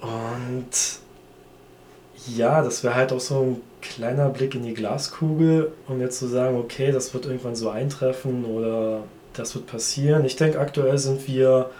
[0.00, 0.68] Und
[2.26, 6.26] ja, das wäre halt auch so ein kleiner Blick in die Glaskugel, um jetzt zu
[6.26, 10.24] sagen, okay, das wird irgendwann so eintreffen oder das wird passieren.
[10.24, 11.70] Ich denke, aktuell sind wir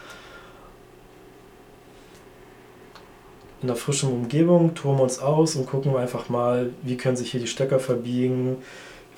[3.63, 7.41] in einer frischen Umgebung, toben uns aus und gucken einfach mal, wie können sich hier
[7.41, 8.59] die Stöcker verbiegen,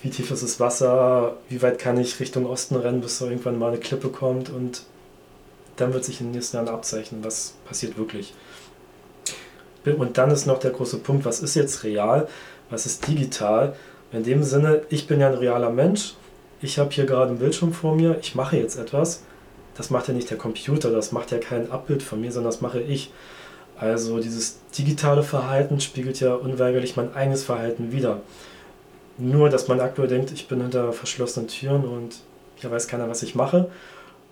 [0.07, 3.59] wie tief ist das Wasser, wie weit kann ich Richtung Osten rennen, bis da irgendwann
[3.59, 4.84] mal eine Klippe kommt und
[5.74, 8.32] dann wird sich in den nächsten Jahren abzeichnen, was passiert wirklich.
[9.84, 12.28] Und dann ist noch der große Punkt, was ist jetzt real,
[12.70, 13.74] was ist digital?
[14.12, 16.14] In dem Sinne, ich bin ja ein realer Mensch,
[16.62, 19.24] ich habe hier gerade einen Bildschirm vor mir, ich mache jetzt etwas.
[19.76, 22.61] Das macht ja nicht der Computer, das macht ja kein Abbild von mir, sondern das
[22.61, 23.11] mache ich.
[23.76, 28.20] Also dieses digitale Verhalten spiegelt ja unweigerlich mein eigenes Verhalten wider.
[29.19, 32.17] Nur, dass man aktuell denkt, ich bin hinter verschlossenen Türen und
[32.57, 33.71] hier weiß keiner, was ich mache.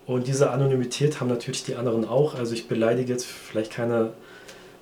[0.07, 2.35] Und diese Anonymität haben natürlich die anderen auch.
[2.35, 4.13] Also ich beleidige jetzt vielleicht keine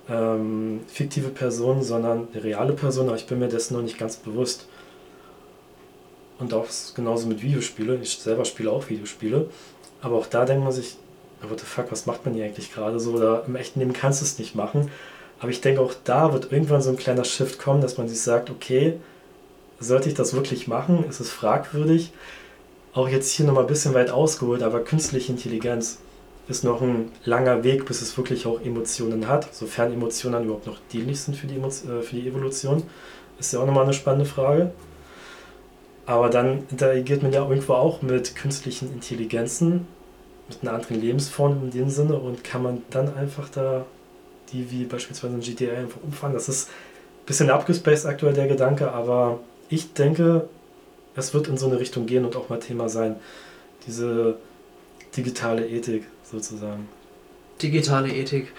[0.09, 4.17] ähm, fiktive Person, sondern eine reale Person, aber ich bin mir dessen noch nicht ganz
[4.17, 4.67] bewusst.
[6.41, 8.03] Und auch genauso mit Videospielen.
[8.03, 9.49] Ich selber spiele auch Videospiele.
[10.01, 10.97] Aber auch da denkt man sich,
[11.49, 13.13] what the fuck, was macht man hier eigentlich gerade so?
[13.13, 14.91] Oder im echten Leben kannst du es nicht machen.
[15.39, 18.21] Aber ich denke, auch da wird irgendwann so ein kleiner Shift kommen, dass man sich
[18.21, 18.99] sagt, okay,
[19.83, 21.05] sollte ich das wirklich machen?
[21.09, 22.13] Ist es fragwürdig?
[22.95, 25.99] Auch jetzt hier nochmal ein bisschen weit ausgeholt, aber künstliche Intelligenz
[26.49, 30.79] ist noch ein langer Weg, bis es wirklich auch Emotionen hat, sofern Emotionen überhaupt noch
[30.93, 32.83] dienlich sind für die, äh, für die Evolution.
[33.39, 34.73] Ist ja auch nochmal eine spannende Frage.
[36.05, 39.87] Aber dann interagiert man ja irgendwo auch mit künstlichen Intelligenzen,
[40.49, 43.87] mit einer anderen Lebensform in dem Sinne und kann man dann einfach da
[44.53, 46.35] die wie beispielsweise in GTA einfach umfahren.
[46.35, 49.41] Das ist ein bisschen abgespaced aktuell der Gedanke, aber
[49.73, 50.49] ich denke,
[51.17, 53.17] es wird in so eine Richtung gehen und auch mal Thema sein.
[53.87, 54.37] Diese
[55.17, 56.89] digitale Ethik sozusagen.
[57.63, 58.53] Digitale Ethik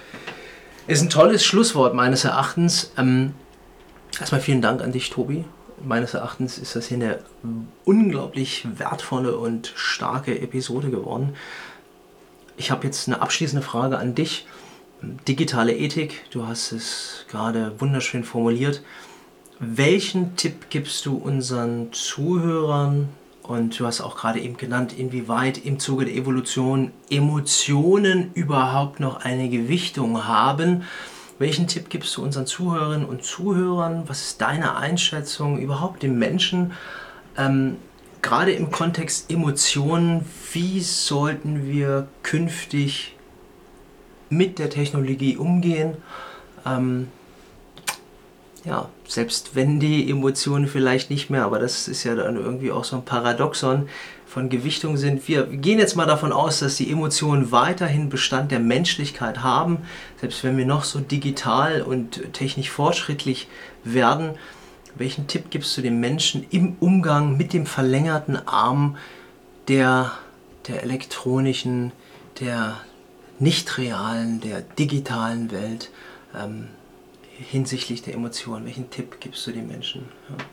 [0.87, 2.91] ist ein tolles Schlusswort meines Erachtens.
[2.97, 3.33] Ähm,
[4.19, 5.45] erstmal vielen Dank an dich, Tobi,
[5.83, 7.19] meines Erachtens ist das hier eine
[7.85, 11.35] unglaublich wertvolle und starke Episode geworden.
[12.57, 14.47] Ich habe jetzt eine abschließende Frage an dich.
[15.27, 18.81] Digitale Ethik, du hast es gerade wunderschön formuliert.
[19.59, 23.09] Welchen Tipp gibst du unseren Zuhörern?
[23.43, 29.17] Und du hast auch gerade eben genannt, inwieweit im Zuge der Evolution Emotionen überhaupt noch
[29.17, 30.83] eine Gewichtung haben.
[31.39, 34.03] Welchen Tipp gibst du unseren Zuhörerinnen und Zuhörern?
[34.07, 36.71] Was ist deine Einschätzung überhaupt dem Menschen?
[37.37, 37.77] Ähm,
[38.21, 43.15] gerade im Kontext Emotionen, wie sollten wir künftig
[44.29, 45.97] mit der Technologie umgehen?
[46.65, 47.09] Ähm,
[48.63, 52.83] ja, selbst wenn die Emotionen vielleicht nicht mehr, aber das ist ja dann irgendwie auch
[52.83, 53.87] so ein Paradoxon,
[54.33, 55.27] von Gewichtung sind.
[55.27, 59.77] Wir gehen jetzt mal davon aus, dass die Emotionen weiterhin Bestand der Menschlichkeit haben,
[60.19, 63.47] selbst wenn wir noch so digital und technisch fortschrittlich
[63.83, 64.31] werden.
[64.95, 68.97] Welchen Tipp gibst du dem Menschen im Umgang mit dem verlängerten Arm
[69.67, 70.11] der,
[70.67, 71.91] der elektronischen,
[72.39, 72.77] der
[73.37, 75.91] nicht realen, der digitalen Welt
[76.35, 76.69] ähm,
[77.37, 78.65] hinsichtlich der Emotionen?
[78.65, 80.09] Welchen Tipp gibst du den Menschen?
[80.29, 80.45] Ja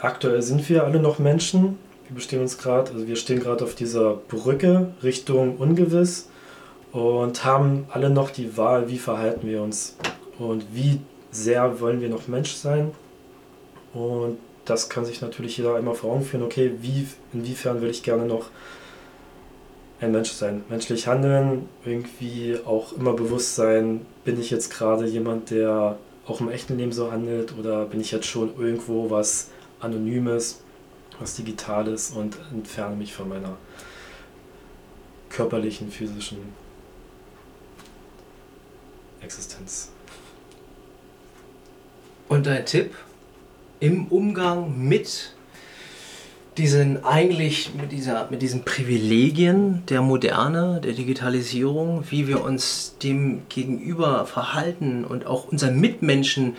[0.00, 1.78] aktuell sind wir alle noch Menschen.
[2.08, 6.28] Wir bestehen uns gerade, also wir stehen gerade auf dieser Brücke Richtung Ungewiss
[6.92, 9.96] und haben alle noch die Wahl, wie verhalten wir uns
[10.38, 12.92] und wie sehr wollen wir noch Mensch sein.
[13.92, 18.02] Und das kann sich natürlich jeder einmal vor Augen führen, okay, wie, inwiefern will ich
[18.02, 18.46] gerne noch
[20.00, 25.50] ein Mensch sein, menschlich handeln, irgendwie auch immer bewusst sein, bin ich jetzt gerade jemand,
[25.50, 29.48] der auch im echten Leben so handelt oder bin ich jetzt schon irgendwo was
[29.80, 30.60] Anonymes,
[31.18, 33.56] was Digitales und entferne mich von meiner
[35.30, 36.38] körperlichen, physischen
[39.20, 39.90] Existenz.
[42.28, 42.94] Und dein Tipp
[43.80, 45.34] im Umgang mit
[46.58, 53.42] diesen eigentlich mit dieser mit diesen Privilegien der Moderne, der Digitalisierung, wie wir uns dem
[53.48, 56.56] gegenüber verhalten und auch unseren Mitmenschen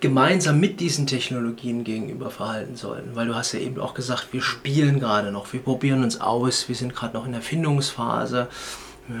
[0.00, 3.14] gemeinsam mit diesen Technologien gegenüber verhalten sollten.
[3.14, 6.68] Weil du hast ja eben auch gesagt, wir spielen gerade noch, wir probieren uns aus,
[6.68, 8.48] wir sind gerade noch in der Findungsphase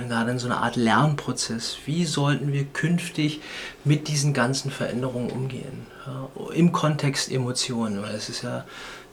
[0.08, 1.78] gerade in so einer Art Lernprozess.
[1.86, 3.40] Wie sollten wir künftig
[3.84, 5.86] mit diesen ganzen Veränderungen umgehen?
[6.06, 8.64] Ja, Im Kontext Emotionen, weil es ist ja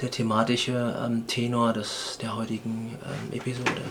[0.02, 3.82] der thematische ähm, Tenor des, der heutigen ähm, Episode.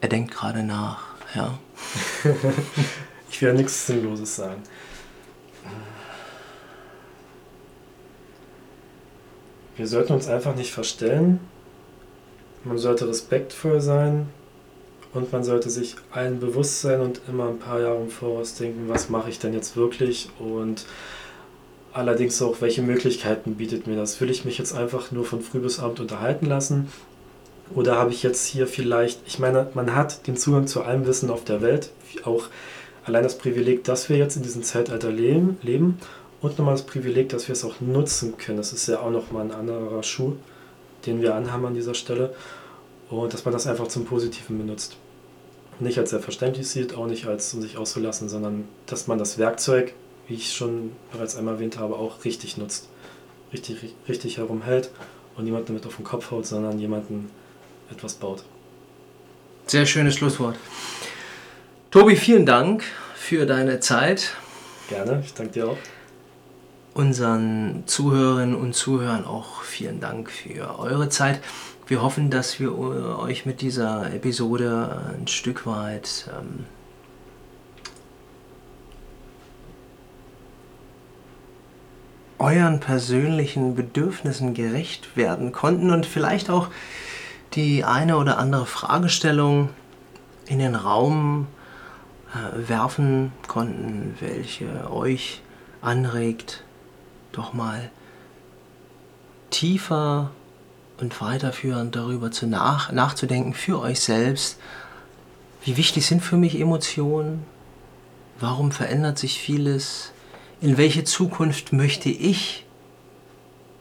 [0.00, 1.58] Er denkt gerade nach, ja.
[3.30, 4.62] ich will ja nichts Sinnloses sagen.
[9.76, 11.40] Wir sollten uns einfach nicht verstellen,
[12.64, 14.28] man sollte respektvoll sein
[15.12, 18.88] und man sollte sich allen bewusst sein und immer ein paar Jahre im Voraus denken,
[18.88, 20.84] was mache ich denn jetzt wirklich und
[21.92, 24.20] allerdings auch, welche Möglichkeiten bietet mir das?
[24.20, 26.88] Will ich mich jetzt einfach nur von früh bis abend unterhalten lassen?
[27.74, 31.30] Oder habe ich jetzt hier vielleicht, ich meine, man hat den Zugang zu allem Wissen
[31.30, 31.90] auf der Welt,
[32.24, 32.44] auch
[33.04, 35.98] allein das Privileg, dass wir jetzt in diesem Zeitalter leben, leben
[36.40, 38.58] und nochmal das Privileg, dass wir es auch nutzen können.
[38.58, 40.34] Das ist ja auch nochmal ein anderer Schuh
[41.06, 42.34] den wir anhaben an dieser Stelle.
[43.10, 44.96] Und dass man das einfach zum Positiven benutzt.
[45.80, 49.94] Nicht als selbstverständlich sieht, auch nicht als um sich auszulassen, sondern dass man das Werkzeug,
[50.28, 52.88] wie ich schon bereits einmal erwähnt habe, auch richtig nutzt.
[53.52, 54.90] Richtig, richtig herumhält
[55.36, 57.30] und niemand damit auf den Kopf haut, sondern jemanden
[57.90, 58.44] etwas baut.
[59.66, 60.56] Sehr schönes Schlusswort.
[61.90, 62.84] Tobi, vielen Dank
[63.16, 64.34] für deine Zeit.
[64.88, 65.76] Gerne, ich danke dir auch
[66.94, 71.40] unseren Zuhörerinnen und Zuhörern auch vielen Dank für eure Zeit.
[71.90, 76.64] Wir hoffen, dass wir euch mit dieser Episode ein Stück weit ähm,
[82.38, 86.68] euren persönlichen Bedürfnissen gerecht werden konnten und vielleicht auch
[87.54, 89.70] die eine oder andere Fragestellung
[90.46, 91.48] in den Raum
[92.32, 95.42] äh, werfen konnten, welche euch
[95.80, 96.62] anregt,
[97.32, 97.90] doch mal
[99.50, 100.30] tiefer
[101.00, 104.58] und weiterführend darüber zu nach, nachzudenken für euch selbst.
[105.64, 107.44] Wie wichtig sind für mich Emotionen?
[108.38, 110.12] Warum verändert sich vieles?
[110.60, 112.66] In welche Zukunft möchte ich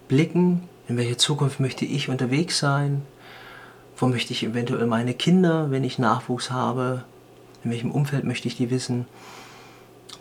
[0.08, 0.68] blicken?
[0.88, 3.04] In welche Zukunft möchte ich unterwegs sein?
[3.98, 7.04] Wo möchte ich eventuell meine Kinder, wenn ich Nachwuchs habe?
[7.64, 9.06] In welchem Umfeld möchte ich die wissen?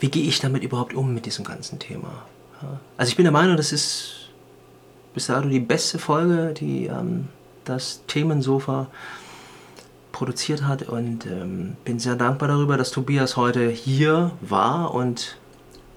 [0.01, 2.25] Wie gehe ich damit überhaupt um mit diesem ganzen Thema?
[2.97, 4.28] Also ich bin der Meinung, das ist
[5.19, 7.27] bis dato die beste Folge, die ähm,
[7.65, 8.87] das Themensofa
[10.13, 15.37] produziert hat und ähm, bin sehr dankbar darüber, dass Tobias heute hier war und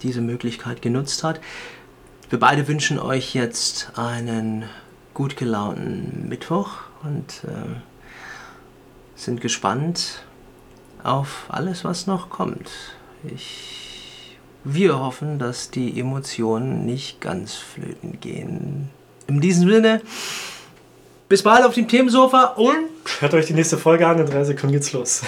[0.02, 1.40] diese Möglichkeit genutzt hat.
[2.32, 4.64] Wir beide wünschen euch jetzt einen
[5.14, 7.76] gut gelaunten Mittwoch und äh,
[9.16, 10.24] sind gespannt
[11.04, 12.72] auf alles, was noch kommt.
[13.24, 13.82] Ich
[14.64, 18.92] wir hoffen, dass die Emotionen nicht ganz flöten gehen.
[19.36, 20.02] In diesem Sinne,
[21.30, 24.20] bis bald auf dem Themensofa und hört euch die nächste Folge an.
[24.20, 25.22] In drei Sekunden geht's los.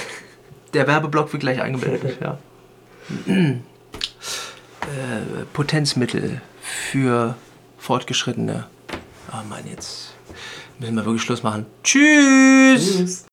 [0.74, 2.18] Der Werbeblock wird gleich eingeblendet.
[2.22, 2.38] ja.
[3.28, 3.56] äh,
[5.54, 7.36] Potenzmittel für
[7.78, 8.66] Fortgeschrittene.
[9.32, 10.14] Ah, oh Mann, jetzt
[10.80, 11.66] müssen wir wirklich Schluss machen.
[11.84, 12.98] Tschüss.
[12.98, 13.26] Tschüss.